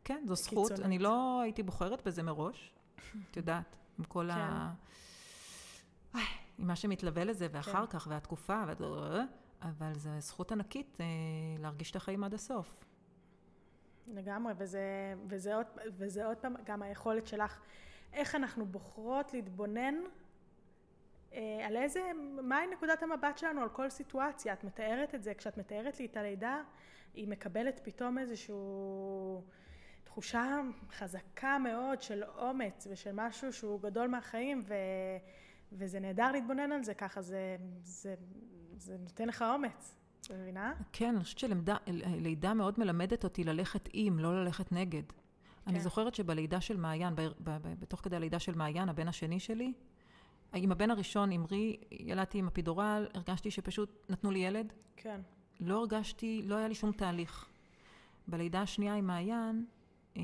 [0.04, 0.68] כן, זו זכות.
[0.68, 0.86] קיצונית.
[0.86, 2.74] אני לא הייתי בוחרת בזה מראש,
[3.30, 4.34] את יודעת, עם כל ה...
[6.12, 6.18] כן.
[6.18, 6.24] איי,
[6.58, 7.98] עם מה שמתלווה לזה, ואחר כן.
[7.98, 9.24] כך, והתקופה, וה-
[9.62, 11.06] אבל זו זכות ענקית אה,
[11.58, 12.84] להרגיש את החיים עד הסוף.
[14.14, 17.60] לגמרי, וזה, וזה, עוד, וזה עוד פעם גם היכולת שלך,
[18.12, 19.94] איך אנחנו בוחרות להתבונן
[21.32, 22.00] אה, על איזה,
[22.42, 24.52] מהי נקודת המבט שלנו על כל סיטואציה.
[24.52, 26.62] את מתארת את זה, כשאת מתארת לי את הלידה,
[27.14, 28.54] היא מקבלת פתאום איזושהי
[30.04, 34.74] תחושה חזקה מאוד של אומץ ושל משהו שהוא גדול מהחיים, ו,
[35.72, 38.14] וזה נהדר להתבונן על זה ככה, זה, זה,
[38.76, 39.96] זה נותן לך אומץ.
[40.26, 40.72] את מבינה?
[40.92, 45.02] כן, אני חושבת שלידה מאוד מלמדת אותי ללכת עם, לא ללכת נגד.
[45.66, 45.84] אני כן.
[45.84, 47.30] זוכרת שבלידה של מעיין, ב- ב-
[47.62, 49.72] ב- בתוך כדי הלידה של מעיין, הבן השני שלי,
[50.54, 54.72] עם הבן הראשון, אמרי, ילדתי עם אפידורל, הרגשתי שפשוט נתנו לי ילד.
[54.96, 55.20] כן.
[55.60, 57.48] לא הרגשתי, לא היה לי שום תהליך.
[58.28, 59.66] בלידה השנייה עם מעיין,
[60.16, 60.22] אה,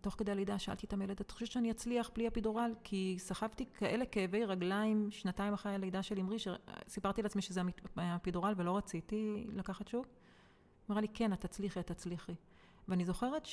[0.00, 2.74] תוך כדי הלידה שאלתי את המילד, את חושבת שאני אצליח בלי אפידורל?
[2.84, 7.60] כי סחבתי כאלה כאבי רגליים שנתיים אחרי הלידה של אמרי, שסיפרתי לעצמי שזה
[7.96, 10.06] האפידורל ולא רציתי לקחת שוב.
[10.90, 12.34] אמרה לי, כן, את תצליחי, את תצליחי.
[12.88, 13.48] ואני זוכרת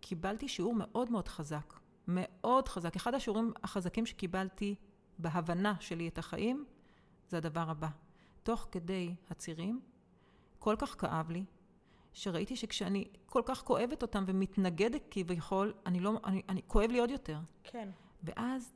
[0.00, 1.74] שקיבלתי שיעור מאוד מאוד חזק,
[2.08, 2.96] מאוד חזק.
[2.96, 4.74] אחד השיעורים החזקים שקיבלתי
[5.18, 6.64] בהבנה שלי את החיים,
[7.28, 7.88] זה הדבר הבא.
[8.42, 9.80] תוך כדי הצירים,
[10.58, 11.44] כל כך כאב לי,
[12.16, 17.10] שראיתי שכשאני כל כך כואבת אותם ומתנגדת כביכול, אני לא, אני, אני, כואב לי עוד
[17.10, 17.38] יותר.
[17.64, 17.88] כן.
[18.22, 18.72] ואז,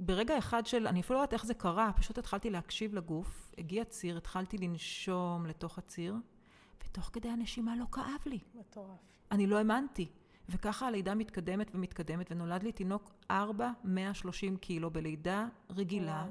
[0.00, 3.84] ברגע אחד של, אני אפילו לא יודעת איך זה קרה, פשוט התחלתי להקשיב לגוף, הגיע
[3.84, 6.14] ציר, התחלתי לנשום לתוך הציר,
[6.84, 8.38] ותוך כדי הנשימה לא כאב לי.
[8.54, 8.98] מטורף.
[9.32, 10.08] אני לא האמנתי.
[10.48, 16.26] וככה הלידה מתקדמת ומתקדמת, ונולד לי תינוק 4, 130 קילו בלידה רגילה.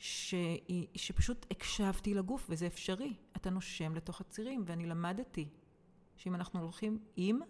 [0.00, 3.14] שהיא, שפשוט הקשבתי לגוף, וזה אפשרי.
[3.40, 5.48] אתה נושם לתוך הצירים, ואני למדתי
[6.16, 7.40] שאם אנחנו הולכים עם,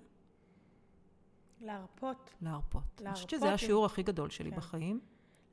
[1.61, 2.35] להרפות.
[2.43, 2.83] להרפות.
[3.01, 4.57] אני חושבת שזה עם- השיעור הכי גדול שלי כן.
[4.57, 5.01] בחיים,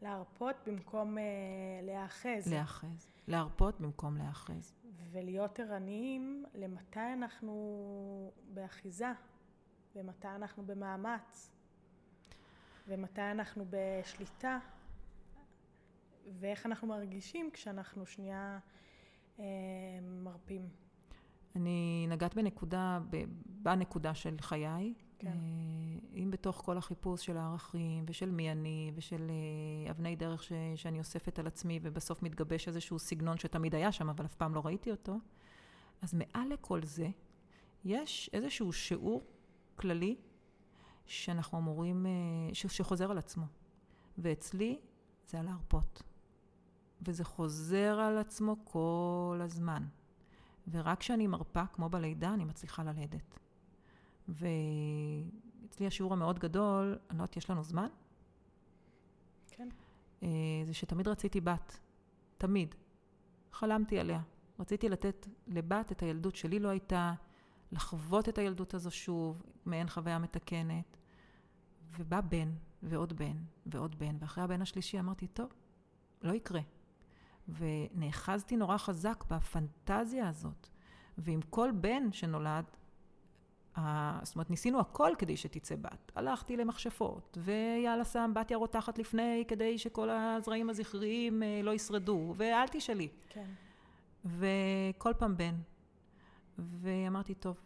[0.02, 1.24] להרפות במקום אה,
[1.84, 2.48] להיאחז.
[2.48, 3.08] להיאחז.
[3.28, 4.74] להרפות במקום להיאחז.
[5.12, 9.12] ולהיות ערניים למתי אנחנו באחיזה,
[9.96, 11.52] ומתי אנחנו במאמץ,
[12.88, 14.60] ומתי אנחנו בשליטה,
[16.40, 18.60] ואיך אנחנו מרגישים כשאנחנו שנייה
[20.24, 20.70] מרפים.
[21.56, 23.00] אני נגעת בנקודה,
[23.46, 24.94] בנקודה של חיי.
[25.20, 25.28] כן.
[25.28, 25.34] אה,
[26.16, 31.00] אם בתוך כל החיפוש של הערכים ושל מי אני ושל אה, אבני דרך ש, שאני
[31.00, 34.92] אוספת על עצמי ובסוף מתגבש איזשהו סגנון שתמיד היה שם אבל אף פעם לא ראיתי
[34.92, 35.16] אותו,
[36.02, 37.10] אז מעל לכל זה
[37.86, 39.26] יש איזשהו שיעור
[39.76, 40.16] כללי
[41.06, 42.12] שאנחנו אמורים, אה,
[42.54, 43.46] ש, שחוזר על עצמו.
[44.18, 44.80] ואצלי
[45.28, 46.04] זה על להרפות.
[47.02, 49.84] וזה חוזר על עצמו כל הזמן.
[50.72, 53.40] ורק כשאני מרפה, כמו בלידה, אני מצליחה ללדת.
[54.28, 57.88] ואצלי השיעור המאוד גדול, אני לא יודעת, יש לנו זמן?
[59.48, 59.70] כן.
[60.24, 60.28] אה,
[60.66, 61.80] זה שתמיד רציתי בת.
[62.38, 62.76] תמיד.
[63.52, 64.22] חלמתי עליה.
[64.60, 67.14] רציתי לתת לבת את הילדות שלי לא הייתה,
[67.72, 70.98] לחוות את הילדות הזו שוב, מעין חוויה מתקנת.
[71.98, 72.52] ובא בן,
[72.84, 75.54] ועוד בן, ועוד בן, ואחרי הבן השלישי אמרתי, טוב,
[76.22, 76.62] לא יקרה.
[77.50, 80.68] ונאחזתי נורא חזק בפנטזיה הזאת.
[81.18, 82.66] ועם כל בן שנולד,
[83.78, 86.12] ה- זאת אומרת, ניסינו הכל כדי שתצא בת.
[86.16, 92.68] הלכתי למכשפות, ויאללה שם בתיה רותחת לפני, כדי שכל הזרעים הזכריים אה, לא ישרדו, ואל
[92.68, 93.08] תשאלי.
[93.30, 93.46] כן.
[94.26, 95.56] וכל פעם בן.
[96.60, 97.58] ואמרתי, טוב,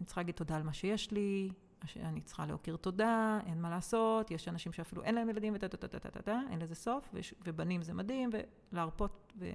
[0.00, 1.50] אני צריכה להגיד תודה על מה שיש לי,
[1.96, 5.76] אני צריכה להכיר תודה, אין מה לעשות, יש אנשים שאפילו אין להם ילדים, וטה טה
[5.76, 7.14] טה טה טה טה, אין לזה סוף,
[7.44, 8.30] ובנים זה מדהים,
[8.72, 9.17] ולהרפות.
[9.38, 9.52] ו...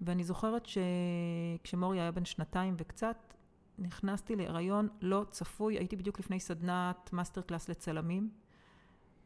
[0.00, 3.34] ואני זוכרת שכשמורי היה בן שנתיים וקצת,
[3.78, 8.30] נכנסתי להיריון לא צפוי, הייתי בדיוק לפני סדנת מאסטר קלאס לצלמים,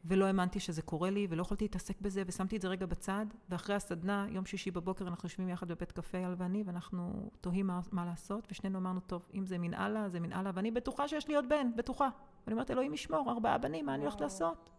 [0.05, 3.75] ולא האמנתי שזה קורה לי, ולא יכולתי להתעסק בזה, ושמתי את זה רגע בצד, ואחרי
[3.75, 8.05] הסדנה, יום שישי בבוקר, אנחנו יושבים יחד בבית קפה, אל ואני, ואנחנו תוהים מה, מה
[8.05, 11.67] לעשות, ושנינו אמרנו, טוב, אם זה מלמעלה, זה מלמעלה, ואני בטוחה שיש לי עוד בן,
[11.75, 12.09] בטוחה.
[12.45, 14.69] ואני אומרת, אלוהים ישמור, ארבעה בנים, מה אני הולכת לעשות?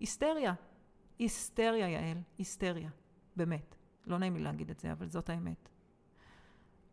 [0.00, 0.54] היסטריה.
[1.18, 2.90] היסטריה, יעל, היסטריה.
[3.36, 3.75] באמת.
[4.06, 5.68] לא נעים לי להגיד את זה, אבל זאת האמת.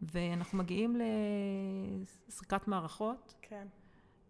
[0.02, 0.96] ואנחנו מגיעים
[2.28, 3.36] לסריקת מערכות.
[3.42, 3.68] כן.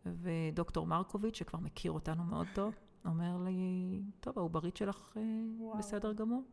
[0.05, 2.75] ודוקטור מרקוביץ', שכבר מכיר אותנו מאוד טוב,
[3.05, 5.21] אומר לי, טוב, העוברית שלך אה,
[5.57, 5.77] וואו.
[5.77, 6.43] בסדר גמור,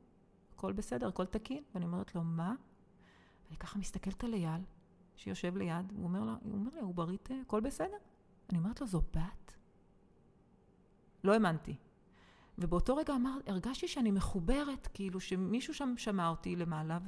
[0.54, 1.62] הכל בסדר, הכל תקין.
[1.74, 2.54] ואני אומרת לו, מה?
[3.44, 4.62] ואני ככה מסתכלת על אייל,
[5.16, 7.96] שיושב ליד, הוא אומר, לה, הוא אומר לי, העוברית, אה, הכל בסדר.
[8.50, 9.56] אני אומרת לו, זו בת?
[11.24, 11.76] לא האמנתי.
[12.60, 16.98] ובאותו רגע אמר, הרגשתי שאני מחוברת, כאילו שמישהו שם שמע אותי למעלה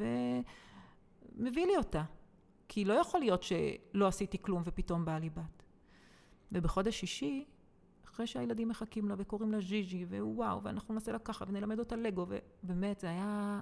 [1.36, 2.04] ומביא לי אותה.
[2.68, 5.62] כי לא יכול להיות שלא עשיתי כלום ופתאום באה לי בת.
[6.52, 7.44] ובחודש שישי,
[8.04, 12.26] אחרי שהילדים מחכים לה וקוראים לה ז'יז'י, ווואו, ואנחנו ננסה לקחת ונלמד אותה לגו,
[12.62, 13.60] ובאמת, זה היה...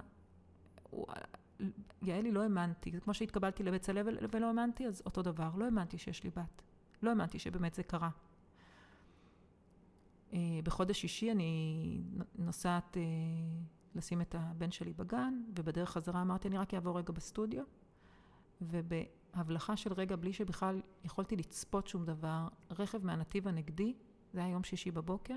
[2.01, 2.91] יעלי, לא האמנתי.
[2.91, 5.49] זה כמו שהתקבלתי צלב ולא האמנתי, אז אותו דבר.
[5.55, 6.61] לא האמנתי שיש לי בת.
[7.01, 8.09] לא האמנתי שבאמת זה קרה.
[10.33, 12.01] אה, בחודש שישי אני
[12.35, 13.03] נוסעת אה,
[13.95, 17.63] לשים את הבן שלי בגן, ובדרך חזרה אמרתי, אני רק אעבור רגע בסטודיו,
[18.61, 22.47] ובהבלחה של רגע, בלי שבכלל יכולתי לצפות שום דבר,
[22.79, 23.93] רכב מהנתיב הנגדי,
[24.33, 25.35] זה היה יום שישי בבוקר,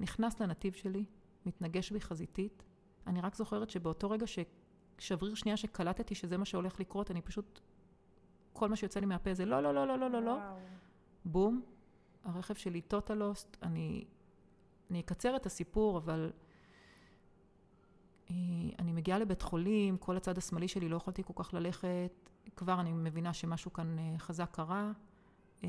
[0.00, 1.04] נכנס לנתיב שלי,
[1.46, 2.62] מתנגש בי חזיתית.
[3.06, 4.26] אני רק זוכרת שבאותו רגע
[4.98, 7.60] ששבריר שנייה שקלטתי שזה מה שהולך לקרות, אני פשוט,
[8.52, 10.38] כל מה שיוצא לי מהפה זה לא, לא, לא, לא, לא, לא, לא.
[11.24, 11.62] בום,
[12.24, 14.04] הרכב שלי טוטלוסט, אני
[14.90, 16.32] אני אקצר את הסיפור, אבל
[18.30, 18.34] אה,
[18.78, 22.92] אני מגיעה לבית חולים, כל הצד השמאלי שלי לא יכולתי כל כך ללכת, כבר אני
[22.92, 24.92] מבינה שמשהו כאן אה, חזק קרה,
[25.64, 25.68] אה,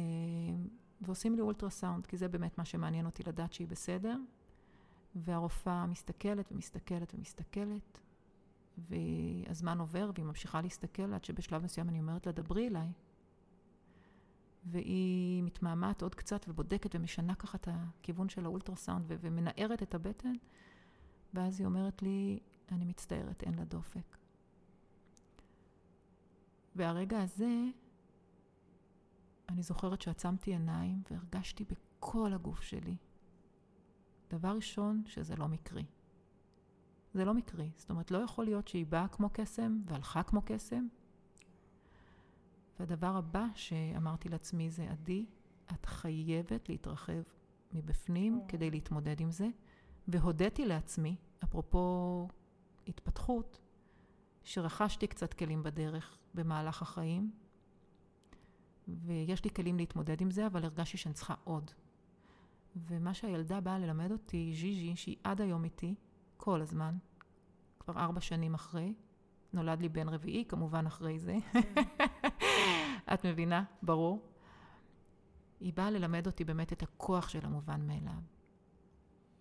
[1.01, 4.15] ועושים לי אולטרסאונד, כי זה באמת מה שמעניין אותי לדעת שהיא בסדר.
[5.15, 7.99] והרופאה מסתכלת ומסתכלת ומסתכלת,
[8.77, 12.91] והזמן עובר והיא ממשיכה להסתכל עד שבשלב מסוים אני אומרת לה, דברי אליי.
[14.65, 20.33] והיא מתמהמהת עוד קצת ובודקת ומשנה ככה את הכיוון של האולטרסאונד ו- ומנערת את הבטן,
[21.33, 22.39] ואז היא אומרת לי,
[22.71, 24.17] אני מצטערת, אין לה דופק.
[26.75, 27.63] והרגע הזה,
[29.49, 32.97] אני זוכרת שעצמתי עיניים והרגשתי בכל הגוף שלי.
[34.29, 35.85] דבר ראשון, שזה לא מקרי.
[37.13, 37.71] זה לא מקרי.
[37.75, 40.87] זאת אומרת, לא יכול להיות שהיא באה כמו קסם והלכה כמו קסם,
[42.79, 45.25] והדבר הבא שאמרתי לעצמי זה, עדי,
[45.73, 47.21] את חייבת להתרחב
[47.73, 48.41] מבפנים.
[48.47, 49.47] כדי להתמודד עם זה.
[50.07, 52.27] והודיתי לעצמי, אפרופו
[52.87, 53.59] התפתחות,
[54.43, 57.31] שרכשתי קצת כלים בדרך במהלך החיים,
[58.87, 61.71] ויש לי כלים להתמודד עם זה, אבל הרגשתי שאני צריכה עוד.
[62.75, 65.95] ומה שהילדה באה ללמד אותי, ז'יז'י, שהיא עד היום איתי,
[66.37, 66.97] כל הזמן,
[67.79, 68.93] כבר ארבע שנים אחרי,
[69.53, 71.37] נולד לי בן רביעי, כמובן אחרי זה.
[73.13, 73.63] את מבינה?
[73.83, 74.21] ברור.
[75.59, 78.21] היא באה ללמד אותי באמת את הכוח של המובן מאליו.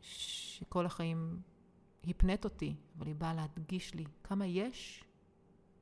[0.01, 1.41] שכל החיים
[2.05, 5.05] הפנית אותי, אבל היא באה להדגיש לי כמה יש,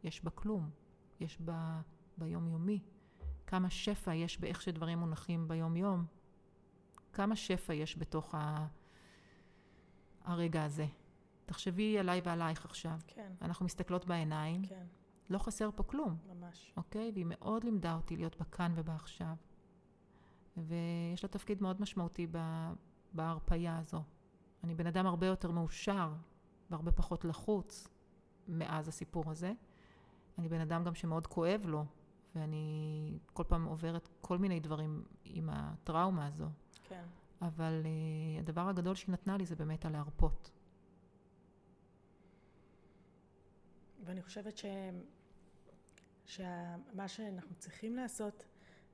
[0.04, 0.70] יש בה כלום.
[1.20, 1.80] יש בה
[2.18, 2.80] ביומיומי.
[3.46, 6.04] כמה שפע יש באיך שדברים מונחים ביום-יום.
[7.12, 8.66] כמה שפע יש בתוך ה...
[10.24, 10.86] הרגע הזה.
[11.46, 12.98] תחשבי עליי ועלייך עכשיו.
[13.06, 13.32] כן.
[13.42, 14.64] אנחנו מסתכלות בעיניים.
[14.64, 14.86] כן.
[15.30, 16.16] לא חסר פה כלום.
[16.28, 16.72] ממש.
[16.76, 17.10] אוקיי?
[17.14, 19.34] והיא מאוד לימדה אותי להיות בכאן ובעכשיו.
[20.56, 22.26] ויש לה תפקיד מאוד משמעותי
[23.12, 24.02] בהרפייה הזו.
[24.64, 26.12] אני בן אדם הרבה יותר מאושר
[26.70, 27.88] והרבה פחות לחוץ
[28.48, 29.52] מאז הסיפור הזה.
[30.38, 31.84] אני בן אדם גם שמאוד כואב לו,
[32.34, 36.46] ואני כל פעם עוברת כל מיני דברים עם הטראומה הזו.
[36.88, 37.04] כן.
[37.42, 40.50] אבל uh, הדבר הגדול שהיא נתנה לי זה באמת הלהרפות.
[44.04, 44.64] ואני חושבת ש...
[46.26, 48.44] שמה שאנחנו צריכים לעשות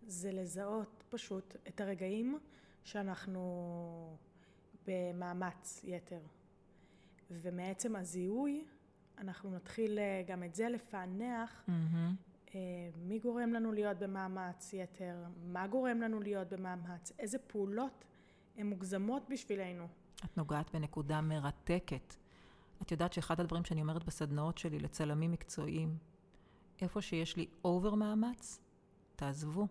[0.06, 2.38] זה לזהות פשוט את הרגעים
[2.84, 4.16] שאנחנו
[4.86, 6.20] במאמץ יתר.
[7.30, 8.64] ומעצם הזיהוי,
[9.18, 12.52] אנחנו נתחיל אה, גם את זה לפענח, mm-hmm.
[12.96, 18.04] מי גורם לנו להיות במאמץ יתר, מה גורם לנו להיות במאמץ, איזה פעולות
[18.56, 19.86] הן מוגזמות בשבילנו.
[20.24, 22.14] את נוגעת בנקודה מרתקת.
[22.82, 25.96] את יודעת שאחד הדברים שאני אומרת בסדנאות שלי לצלמים מקצועיים,
[26.82, 28.60] איפה שיש לי אובר מאמץ,
[29.16, 29.66] תעזבו,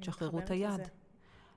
[0.00, 0.70] תשחררו את היד.
[0.70, 0.84] לזה.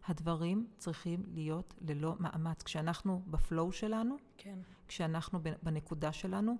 [0.07, 2.63] הדברים צריכים להיות ללא מאמץ.
[2.63, 4.59] כשאנחנו בפלואו שלנו, כן.
[4.87, 6.57] כשאנחנו בנקודה שלנו,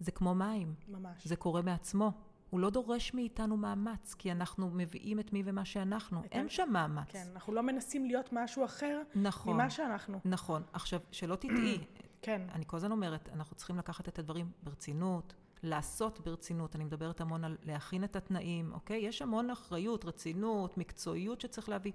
[0.00, 0.74] זה כמו מים.
[0.88, 1.26] ממש.
[1.26, 2.12] זה קורה מעצמו.
[2.50, 6.22] הוא לא דורש מאיתנו מאמץ, כי אנחנו מביאים את מי ומה שאנחנו.
[6.32, 7.08] אין שם מאמץ.
[7.08, 9.54] כן, אנחנו לא מנסים להיות משהו אחר נכון.
[9.54, 10.20] ממה שאנחנו.
[10.24, 10.62] נכון.
[10.72, 11.78] עכשיו, שלא תטעי.
[12.22, 12.42] כן.
[12.52, 16.76] אני כל הזמן אומרת, אנחנו צריכים לקחת את הדברים ברצינות, לעשות ברצינות.
[16.76, 18.98] אני מדברת המון על להכין את התנאים, אוקיי?
[18.98, 21.92] יש המון אחריות, רצינות, מקצועיות שצריך להביא.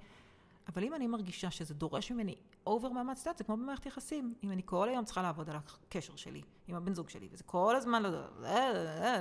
[0.67, 2.35] אבל אם אני מרגישה שזה דורש ממני
[2.67, 4.33] אובר מאמץ, את יודעת, זה כמו במערכת יחסים.
[4.43, 7.75] אם אני כל היום צריכה לעבוד על הקשר שלי עם הבן זוג שלי, וזה כל
[7.75, 8.09] הזמן, לא,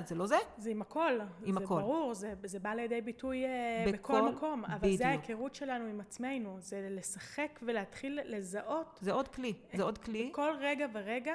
[0.07, 0.36] זה לא זה.
[0.59, 1.18] זה עם הכל.
[1.45, 1.80] עם זה הכל.
[1.80, 4.64] ברור, זה, זה בא לידי ביטוי אה, בכל- בכל מקום.
[4.64, 4.99] אבל בדיוק.
[4.99, 10.30] זה ההיכרות שלנו עם עצמנו, זה לשחק ולהתחיל לזהות זה עוד כלי, זה עוד כלי.
[10.34, 11.34] כל רגע ורגע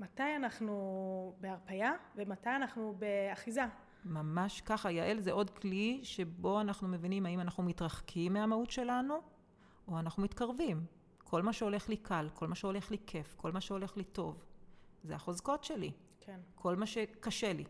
[0.00, 3.62] מתי אנחנו בהרפייה ומתי אנחנו באחיזה.
[4.04, 9.20] ממש ככה, יעל זה עוד כלי שבו אנחנו מבינים האם אנחנו מתרחקים מהמהות שלנו,
[9.88, 10.86] או אנחנו מתקרבים.
[11.18, 14.44] כל מה שהולך לי קל, כל מה שהולך לי כיף, כל מה שהולך לי טוב,
[15.02, 15.92] זה החוזקות שלי.
[16.20, 16.40] כן.
[16.54, 17.64] כל מה שקשה לי,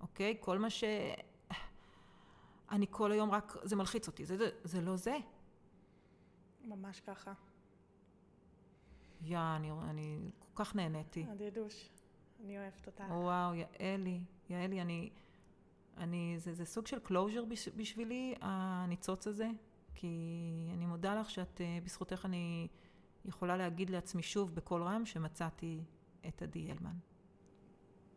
[0.00, 0.36] אוקיי?
[0.40, 0.84] כל מה ש...
[2.70, 5.16] אני כל היום רק, זה מלחיץ אותי, זה, זה, זה לא זה.
[6.64, 7.32] ממש ככה.
[9.22, 11.26] יא, אני, אני כל כך נהניתי.
[11.28, 11.90] הדדוש,
[12.44, 13.04] אני אוהבת אותך.
[13.10, 15.10] וואו, יעלי, יעלי, אני,
[15.96, 19.48] אני, זה, זה סוג של closure בש, בשבילי, הניצוץ הזה,
[19.94, 20.08] כי
[20.74, 22.68] אני מודה לך שאת, אה, בזכותך אני
[23.24, 25.80] יכולה להגיד לעצמי שוב בקול רם שמצאתי
[26.28, 26.96] את עדי הלמן.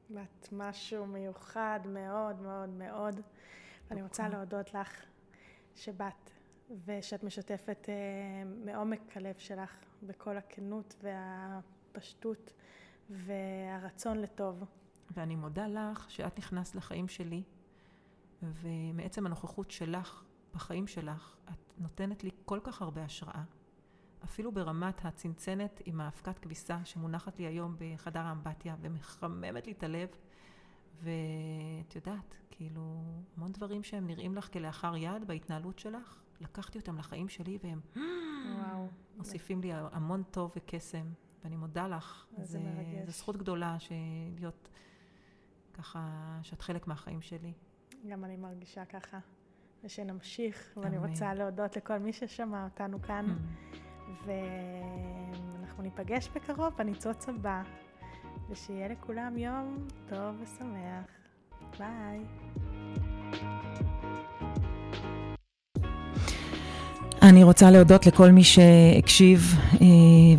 [0.09, 3.19] ואת משהו מיוחד מאוד מאוד מאוד.
[3.89, 5.05] ואני רוצה להודות לך
[5.75, 6.29] שבאת
[6.85, 7.93] ושאת משתפת אה,
[8.65, 12.53] מעומק הלב שלך בכל הכנות והפשטות
[13.09, 14.63] והרצון לטוב.
[15.11, 17.43] ואני מודה לך שאת נכנסת לחיים שלי,
[18.43, 20.23] ומעצם הנוכחות שלך
[20.53, 23.43] בחיים שלך, את נותנת לי כל כך הרבה השראה.
[24.23, 30.09] אפילו ברמת הצנצנת עם האבקת כביסה שמונחת לי היום בחדר האמבטיה ומחממת לי את הלב.
[31.01, 33.03] ואת יודעת, כאילו,
[33.37, 38.87] המון דברים שהם נראים לך כלאחר יד בהתנהלות שלך, לקחתי אותם לחיים שלי והם וואו.
[39.17, 41.05] מוסיפים לי המון טוב וקסם,
[41.43, 42.25] ואני מודה לך.
[42.43, 43.05] זה, מרגש.
[43.05, 43.77] זו זכות גדולה
[44.35, 44.69] להיות
[45.73, 47.53] ככה, שאת חלק מהחיים שלי.
[48.09, 49.19] גם אני מרגישה ככה.
[49.83, 51.09] ושנמשיך, ואני אמן.
[51.09, 53.25] רוצה להודות לכל מי ששמע אותנו כאן.
[54.25, 57.63] ואנחנו ניפגש בקרוב בניצוץ הבא,
[58.49, 61.05] ושיהיה לכולם יום טוב ושמח.
[61.77, 62.42] ביי.
[67.33, 69.87] אני רוצה להודות לכל מי שהקשיב אה,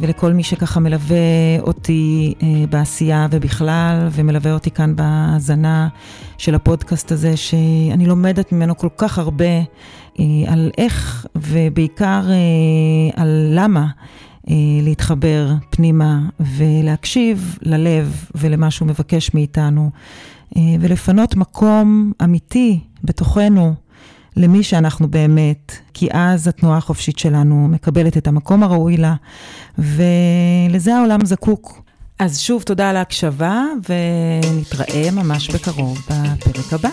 [0.00, 1.16] ולכל מי שככה מלווה
[1.60, 5.88] אותי אה, בעשייה ובכלל, ומלווה אותי כאן בהאזנה
[6.38, 12.22] של הפודקאסט הזה, שאני לומדת ממנו כל כך הרבה אה, על איך ובעיקר
[13.16, 13.86] על למה
[14.82, 19.90] להתחבר פנימה ולהקשיב ללב ולמה שהוא מבקש מאיתנו,
[20.80, 23.83] ולפנות מקום אמיתי בתוכנו.
[24.36, 29.14] למי שאנחנו באמת, כי אז התנועה החופשית שלנו מקבלת את המקום הראוי לה,
[29.78, 31.82] ולזה העולם זקוק.
[32.18, 36.88] אז שוב, תודה על ההקשבה, ונתראה ממש בקרוב בפרק הבא.